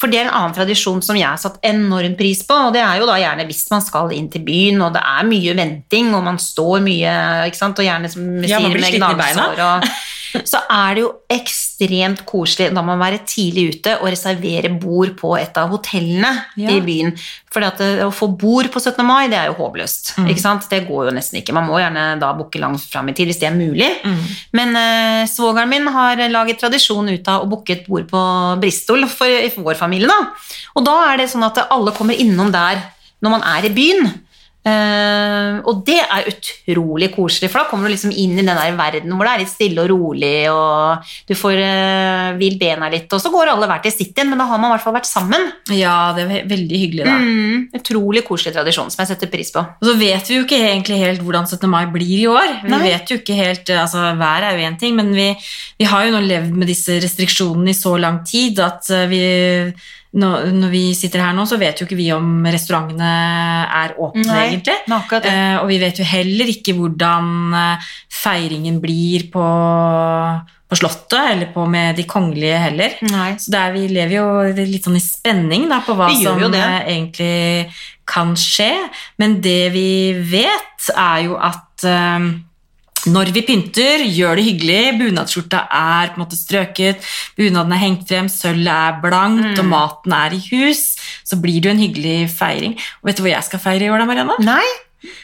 For 0.00 0.08
det 0.08 0.16
er 0.16 0.28
en 0.30 0.32
annen 0.32 0.54
tradisjon 0.56 1.02
som 1.04 1.18
jeg 1.18 1.28
har 1.28 1.36
satt 1.36 1.58
enorm 1.66 2.14
pris 2.16 2.40
på, 2.48 2.56
og 2.56 2.72
det 2.72 2.80
er 2.80 3.02
jo 3.02 3.08
da 3.10 3.18
gjerne 3.20 3.44
hvis 3.50 3.66
man 3.68 3.82
skal 3.84 4.14
inn 4.16 4.30
til 4.32 4.40
byen, 4.46 4.80
og 4.86 4.94
det 4.96 5.02
er 5.04 5.26
mye 5.28 5.56
venting, 5.58 6.14
og 6.16 6.24
man 6.24 6.38
står 6.40 6.80
mye, 6.86 7.12
ikke 7.50 7.60
sant, 7.60 7.82
og 7.82 7.84
gjerne 7.84 8.08
som 8.08 8.22
Ja, 8.48 8.62
med 8.64 8.80
i 8.80 8.96
beina. 8.96 9.12
gnagsår, 9.12 9.60
og 9.66 9.84
så 10.46 10.60
er 10.70 10.94
det 10.96 11.02
jo 11.04 11.10
ekstremt 11.32 12.24
koselig 12.28 12.68
da 12.70 12.82
man 12.82 12.98
må 12.98 13.04
være 13.04 13.22
tidlig 13.28 13.64
ute 13.76 13.96
og 14.00 14.10
reservere 14.12 14.70
bord 14.80 15.12
på 15.18 15.32
et 15.38 15.56
av 15.60 15.70
hotellene 15.72 16.32
Ja. 16.60 16.70
i 16.74 16.80
byen. 16.84 17.14
For 17.50 17.64
å 17.66 18.10
få 18.14 18.28
bord 18.38 18.68
på 18.70 18.78
17. 18.80 19.02
mai, 19.06 19.28
det 19.28 19.38
er 19.38 19.50
jo 19.50 19.56
håpløst. 19.58 20.12
Mm. 20.18 20.28
Ikke 20.30 20.44
sant? 20.44 20.68
Det 20.70 20.84
går 20.86 21.08
jo 21.08 21.16
nesten 21.16 21.40
ikke. 21.40 21.54
Man 21.56 21.66
må 21.66 21.80
gjerne 21.82 22.18
da 22.20 22.32
booke 22.38 22.60
langt 22.62 22.84
fram 22.86 23.08
i 23.10 23.16
tid 23.16 23.26
hvis 23.30 23.40
det 23.42 23.48
er 23.50 23.56
mulig. 23.58 23.90
Mm. 24.04 24.22
Men 24.58 24.76
eh, 24.78 25.26
svogeren 25.30 25.70
min 25.72 25.90
har 25.90 26.22
laget 26.30 26.60
tradisjon 26.62 27.10
ut 27.10 27.28
av 27.28 27.42
å 27.44 27.50
booke 27.50 27.74
et 27.74 27.86
bord 27.90 28.06
på 28.10 28.22
Bristol 28.62 29.06
for, 29.10 29.50
for 29.54 29.66
vår 29.70 29.78
familie. 29.80 30.10
Da. 30.10 30.20
Og 30.78 30.86
da 30.86 30.96
er 31.10 31.22
det 31.22 31.30
sånn 31.32 31.46
at 31.46 31.58
alle 31.70 31.94
kommer 31.96 32.14
innom 32.14 32.52
der 32.54 32.82
når 33.20 33.34
man 33.34 33.42
er 33.44 33.66
i 33.68 33.74
byen. 33.74 34.06
Eh, 34.60 35.60
og 35.64 35.78
det 35.86 35.96
er 36.02 36.26
utrolig 36.28 37.08
koselig, 37.14 37.48
for 37.48 37.62
da 37.62 37.70
kommer 37.70 37.88
du 37.88 37.94
liksom 37.94 38.12
inn 38.12 38.34
i 38.36 38.42
den 38.42 38.50
der 38.50 38.74
verden 38.76 39.14
hvor 39.14 39.24
det 39.24 39.32
er 39.32 39.42
litt 39.44 39.52
stille 39.52 39.86
og 39.86 39.88
rolig, 39.88 40.34
og 40.52 41.12
du 41.28 41.32
får 41.38 41.60
uh, 41.60 42.50
bena 42.60 42.90
litt, 42.92 43.08
og 43.08 43.22
så 43.22 43.32
går 43.32 43.54
alle 43.54 43.68
hver 43.70 43.80
til 43.86 43.94
sitt 43.94 44.12
igjen, 44.12 44.28
men 44.32 44.40
da 44.42 44.48
har 44.50 44.60
man 44.60 44.70
i 44.70 44.74
hvert 44.74 44.84
fall 44.84 44.96
vært 44.98 45.08
sammen. 45.08 45.46
Ja, 45.72 46.12
det 46.16 46.26
er 46.26 46.50
veldig 46.50 46.80
hyggelig, 46.82 47.06
da. 47.08 47.16
Mm, 47.16 47.62
utrolig 47.80 48.24
koselig 48.26 48.52
tradisjon 48.56 48.92
som 48.92 49.02
jeg 49.04 49.12
setter 49.14 49.32
pris 49.32 49.52
på. 49.54 49.64
Og 49.64 49.88
så 49.88 49.96
vet 50.00 50.28
vi 50.28 50.36
jo 50.38 50.44
ikke 50.44 50.60
egentlig 50.60 51.00
helt 51.00 51.24
hvordan 51.24 51.48
17. 51.48 51.64
mai 51.70 51.86
blir 51.92 52.16
i 52.18 52.28
år. 52.30 52.58
Vi 52.64 52.74
Nei. 52.74 52.82
vet 52.84 53.12
jo 53.12 53.20
ikke 53.20 53.38
helt, 53.38 53.72
altså 53.72 54.10
Været 54.20 54.50
er 54.50 54.58
jo 54.58 54.66
én 54.68 54.76
ting, 54.80 54.96
men 54.98 55.14
vi, 55.16 55.30
vi 55.80 55.88
har 55.88 56.04
jo 56.04 56.12
nå 56.12 56.20
levd 56.26 56.52
med 56.60 56.68
disse 56.68 56.98
restriksjonene 57.00 57.72
i 57.72 57.78
så 57.78 57.94
lang 58.00 58.20
tid 58.26 58.60
at 58.60 58.90
eh, 58.92 59.08
vi 59.08 59.22
nå, 60.10 60.28
Når 60.56 60.72
vi 60.72 60.84
sitter 60.98 61.22
her 61.22 61.34
nå, 61.36 61.44
så 61.46 61.58
vet 61.60 61.78
jo 61.78 61.86
ikke 61.86 61.98
vi 61.98 62.08
om 62.14 62.42
restaurantene 62.50 63.10
er 63.80 63.94
åpne, 63.94 64.26
Nei, 64.26 64.46
egentlig. 64.48 64.78
Eh, 65.30 65.58
og 65.60 65.68
vi 65.70 65.78
vet 65.82 66.00
jo 66.00 66.06
heller 66.08 66.50
ikke 66.50 66.74
hvordan 66.78 67.28
eh, 67.60 67.92
feiringen 68.20 68.80
blir 68.82 69.28
på, 69.30 69.44
på 70.66 70.80
Slottet, 70.80 71.20
eller 71.36 71.52
på 71.54 71.68
med 71.70 72.00
de 72.00 72.08
kongelige 72.10 72.58
heller. 72.66 72.98
Nei. 73.06 73.30
Så 73.38 73.54
det 73.54 73.62
er, 73.62 73.76
vi 73.76 73.86
lever 73.94 74.16
jo 74.18 74.26
litt 74.58 74.90
sånn 74.90 74.98
i 74.98 75.04
spenning 75.04 75.70
da, 75.70 75.78
på 75.86 75.94
hva 75.98 76.10
som 76.18 76.42
eh, 76.50 76.76
egentlig 76.90 77.70
kan 78.10 78.34
skje. 78.38 78.72
Men 79.22 79.38
det 79.44 79.70
vi 79.76 79.90
vet, 80.18 80.90
er 80.90 81.26
jo 81.28 81.38
at 81.38 81.86
eh, 81.86 82.30
når 83.06 83.30
vi 83.32 83.42
pynter, 83.46 84.02
gjør 84.04 84.36
det 84.36 84.44
hyggelig, 84.44 84.98
bunadsskjorta 85.00 85.62
er 85.70 86.10
på 86.12 86.18
en 86.20 86.24
måte 86.26 86.36
strøket, 86.38 87.00
bunaden 87.38 87.72
er 87.72 87.82
hengt 87.84 88.06
frem, 88.08 88.28
sølvet 88.28 88.68
er 88.68 89.00
blankt, 89.00 89.56
Mm. 89.56 89.58
og 89.58 89.64
maten 89.72 90.12
er 90.12 90.30
i 90.36 90.42
hus, 90.50 90.96
så 91.24 91.40
blir 91.40 91.60
det 91.60 91.70
jo 91.70 91.74
en 91.76 91.84
hyggelig 91.86 92.30
feiring. 92.30 92.74
Og 93.02 93.08
vet 93.10 93.16
du 93.16 93.22
hva 93.22 93.30
jeg 93.36 93.44
skal 93.44 93.58
feire 93.60 93.82
i 93.86 93.88
år 93.90 93.98
da, 93.98 94.04
Marianne? 94.06 94.38
Nei, 94.40 94.68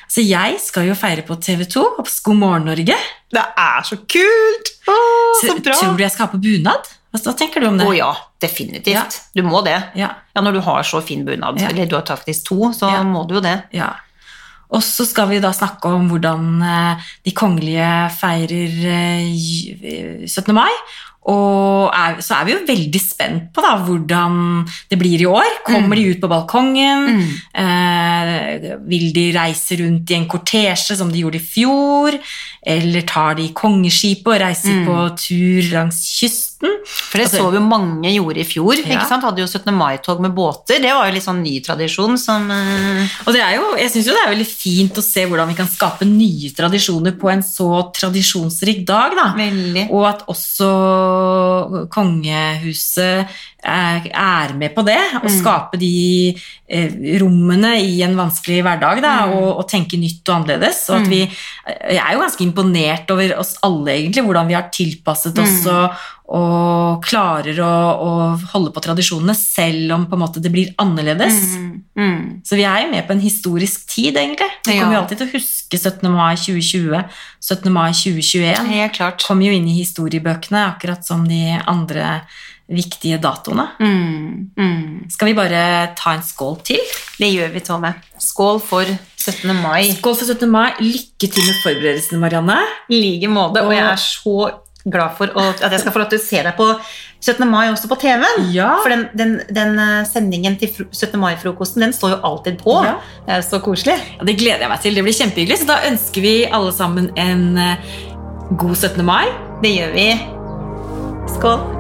Altså, 0.09 0.23
jeg 0.25 0.57
skal 0.59 0.87
jo 0.89 0.95
feire 0.97 1.21
på 1.21 1.35
TV 1.37 1.67
2 1.69 1.81
og 1.99 2.05
på 2.07 2.13
God 2.25 2.37
morgen 2.41 2.65
Norge. 2.65 2.95
det 3.31 3.43
er 3.59 3.83
så 3.85 3.97
kult! 4.09 4.71
Å, 4.89 4.95
så 5.43 5.49
Så, 5.51 5.63
bra! 5.63 5.75
tror 5.75 5.97
du 5.99 6.03
jeg 6.03 6.11
skal 6.15 6.27
ha 6.27 6.33
på 6.33 6.41
bunad? 6.41 6.89
Hva, 7.13 7.21
hva 7.21 7.35
tenker 7.37 7.61
du 7.61 7.67
om 7.69 7.77
det? 7.77 7.85
Å 7.87 7.93
ja, 7.95 8.15
definitivt. 8.41 8.95
Ja. 8.97 9.05
Du 9.37 9.43
må 9.43 9.61
det. 9.67 9.77
Ja. 9.95 10.15
Ja, 10.35 10.41
når 10.41 10.53
du 10.55 10.61
har 10.65 10.81
så 10.83 11.03
fin 11.05 11.27
bunad, 11.27 11.61
Ja. 11.61 11.69
eller 11.69 11.85
du 11.85 11.95
har 11.97 12.07
faktisk 12.09 12.45
to, 12.49 12.73
så 12.73 12.89
må 13.05 13.27
du 13.29 13.35
jo 13.35 13.41
det. 13.45 13.65
Ja. 13.77 13.93
Og 14.75 14.83
så 14.83 15.07
skal 15.07 15.31
vi 15.31 15.43
da 15.43 15.53
snakke 15.55 15.91
om 15.95 16.09
hvordan 16.11 16.63
eh, 16.67 17.11
de 17.27 17.35
kongelige 17.37 17.91
feirer 18.19 18.81
eh, 18.93 20.27
17. 20.27 20.55
mai. 20.57 20.73
Og 21.27 21.91
er, 21.91 22.21
så 22.23 22.37
er 22.37 22.47
vi 22.47 22.53
jo 22.55 22.63
veldig 22.69 23.01
spent 23.03 23.49
på 23.55 23.63
da, 23.65 23.73
hvordan 23.83 24.63
det 24.91 24.99
blir 25.01 25.25
i 25.25 25.27
år. 25.27 25.57
Kommer 25.67 25.99
de 25.99 26.05
ut 26.13 26.21
på 26.23 26.31
balkongen? 26.31 27.09
Mm. 27.17 27.33
Eh, 27.63 28.69
vil 28.87 29.09
de 29.15 29.25
reise 29.35 29.81
rundt 29.81 30.13
i 30.13 30.19
en 30.21 30.29
kortesje 30.31 30.95
som 30.99 31.11
de 31.11 31.25
gjorde 31.25 31.41
i 31.41 31.47
fjor? 31.47 32.19
Eller 32.67 33.03
tar 33.07 33.37
de 33.39 33.45
kongeskipet 33.55 34.27
og 34.27 34.41
reiser 34.43 34.73
Mm. 34.75 34.87
på 34.89 34.95
tur 35.23 35.69
langs 35.73 36.01
kysten? 36.19 36.73
For 36.87 37.19
det 37.19 37.27
Altså- 37.29 37.39
så 37.39 37.51
vi 37.53 37.59
jo 37.59 37.63
mange 37.63 38.11
gjorde 38.11 38.41
i 38.43 38.45
fjor. 38.45 38.75
Ja. 38.75 38.97
ikke 38.97 39.07
sant? 39.09 39.23
Hadde 39.23 39.39
jo 39.39 39.47
17. 39.47 39.73
mai-tog 39.75 40.21
med 40.21 40.35
båter. 40.35 40.81
Det 40.83 40.91
var 40.93 41.07
jo 41.07 41.15
litt 41.15 41.23
sånn 41.23 41.43
ny 41.45 41.61
tradisjon 41.63 42.19
som 42.19 42.51
uh... 42.51 43.07
Og 43.27 43.33
det 43.33 43.41
er 43.43 43.55
jo, 43.57 43.77
jeg 43.79 43.91
syns 43.93 44.07
jo 44.07 44.13
det 44.17 44.23
er 44.27 44.35
veldig 44.35 44.47
fint 44.51 44.99
å 44.99 45.03
se 45.03 45.27
hvordan 45.27 45.49
vi 45.49 45.55
kan 45.55 45.69
skape 45.71 46.03
nye 46.11 46.51
tradisjoner 46.51 47.15
på 47.21 47.31
en 47.31 47.43
så 47.43 47.93
tradisjonsrik 47.95 48.85
dag. 48.85 49.13
da. 49.15 49.29
Veldig. 49.39 49.87
Og 49.93 50.07
at 50.09 50.27
også 50.27 51.89
kongehuset 51.89 53.27
er, 53.67 54.55
med 54.55 54.75
på 54.75 54.85
det. 54.87 54.99
Å 55.19 55.25
Mm. 55.27 55.41
skape 55.43 55.79
de 55.79 56.37
eh, 56.69 56.91
rommene 57.21 57.75
i 57.83 58.03
en 58.03 58.17
vanskelig 58.17 58.63
hverdag. 58.63 59.03
Da, 59.03 59.27
Mm. 59.27 59.33
og, 59.37 59.59
og 59.59 59.69
tenke 59.69 59.99
nytt 59.99 60.27
og 60.29 60.37
annerledes. 60.45 60.89
Og 60.91 61.03
at 61.03 61.09
vi, 61.09 61.21
jeg 61.67 62.03
er 62.03 62.13
jo 62.15 62.21
ganske 62.25 62.45
imponert 62.47 63.11
over 63.11 63.39
oss 63.39 63.57
alle, 63.63 63.93
egentlig, 63.95 64.25
hvordan 64.25 64.47
vi 64.49 64.55
har 64.55 64.69
tilpasset 64.71 65.39
oss 65.39 65.65
Mm. 65.67 65.73
og, 65.75 65.91
og 66.29 67.05
klarer 67.07 67.55
å, 67.63 67.75
å 68.03 68.11
holde 68.53 68.73
på 68.75 68.83
tradisjonene 68.83 69.35
selv 69.37 69.93
om 69.95 70.07
på 70.11 70.17
en 70.17 70.23
måte 70.25 70.43
det 70.43 70.51
blir 70.51 70.73
annerledes. 70.83 71.39
Mm. 71.57 71.83
Mm. 71.97 72.43
Så 72.45 72.57
vi 72.59 72.65
er 72.67 72.83
jo 72.85 72.91
med 72.91 73.07
på 73.07 73.13
en 73.15 73.21
historisk 73.23 73.87
tid, 73.87 74.17
egentlig. 74.17 74.51
Vi 74.67 74.75
Ja. 74.75 74.83
kommer 74.83 74.97
jo 74.97 75.03
alltid 75.05 75.19
til 75.19 75.29
å 75.29 75.35
huske 75.39 75.79
17. 75.79 76.11
mai 76.11 76.35
2020, 76.35 77.05
17. 77.41 77.71
mai 77.73 77.93
2021. 77.93 78.67
Helt 78.67 78.93
klart. 78.99 79.23
Kommer 79.25 79.47
jo 79.47 79.53
inn 79.53 79.69
i 79.69 79.79
historiebøkene, 79.85 80.67
akkurat 80.75 81.05
som 81.07 81.23
de 81.29 81.59
andre 81.67 82.23
viktige 82.67 83.19
datoene. 83.23 83.69
Mm. 83.79 84.51
Mm. 84.59 85.11
Skal 85.13 85.31
vi 85.31 85.37
bare 85.39 85.63
ta 85.99 86.17
en 86.17 86.25
skål 86.27 86.59
til? 86.67 86.83
Det 87.21 87.31
gjør 87.31 87.55
vi, 87.55 87.63
Tove. 87.67 87.93
Skål 88.19 88.61
for 88.65 88.91
17. 89.17 89.55
mai. 89.55 89.93
Skål 89.95 90.19
for 90.19 90.27
17. 90.35 90.51
mai. 90.51 90.71
Lykke 90.83 91.31
til 91.31 91.47
med 91.47 91.59
forberedelsene, 91.63 92.23
Marianne. 92.23 92.61
I 92.91 93.03
like 93.03 93.31
måte. 93.31 93.63
Og 93.63 93.75
jeg 93.75 93.85
er 93.87 94.01
så 94.03 94.39
glad 94.87 95.17
for 95.19 95.31
at 95.43 95.63
jeg 95.67 95.83
skal 95.83 95.95
få 95.95 96.03
lov 96.03 96.11
til 96.13 96.21
å 96.21 96.23
se 96.23 96.43
deg 96.47 96.59
på 96.59 96.67
17. 97.25 97.47
mai 97.51 97.65
også 97.73 97.91
på 97.91 97.99
TV-en. 98.03 98.51
Ja. 98.55 98.77
For 98.83 98.93
den, 98.93 99.07
den, 99.19 99.39
den 99.55 99.79
eh, 99.83 100.03
sendingen 100.07 100.59
til 100.61 100.71
17. 100.91 101.17
mai-frokosten 101.23 101.83
den 101.83 101.95
står 101.97 102.17
jo 102.17 102.21
alltid 102.31 102.61
på. 102.63 102.77
Ja. 102.87 102.99
Det 103.27 103.39
er 103.39 103.47
så 103.47 103.63
koselig. 103.65 103.97
Ja, 104.19 104.27
det 104.29 104.39
gleder 104.43 104.67
jeg 104.67 104.75
meg 104.75 104.85
til. 104.85 104.99
Det 104.99 105.07
blir 105.07 105.19
kjempehyggelig. 105.19 105.63
Så 105.63 105.71
da 105.71 105.81
ønsker 105.91 106.27
vi 106.27 106.37
alle 106.47 106.75
sammen 106.75 107.11
en 107.15 107.49
eh, 107.63 107.97
god 108.59 108.77
17. 108.77 109.03
mai. 109.07 109.25
Det 109.63 109.75
gjør 109.75 109.97
vi. 109.97 110.11
Skål. 111.39 111.76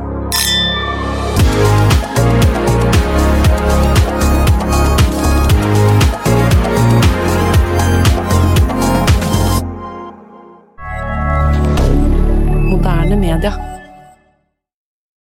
moderne 13.16 13.38
media. 13.38 13.76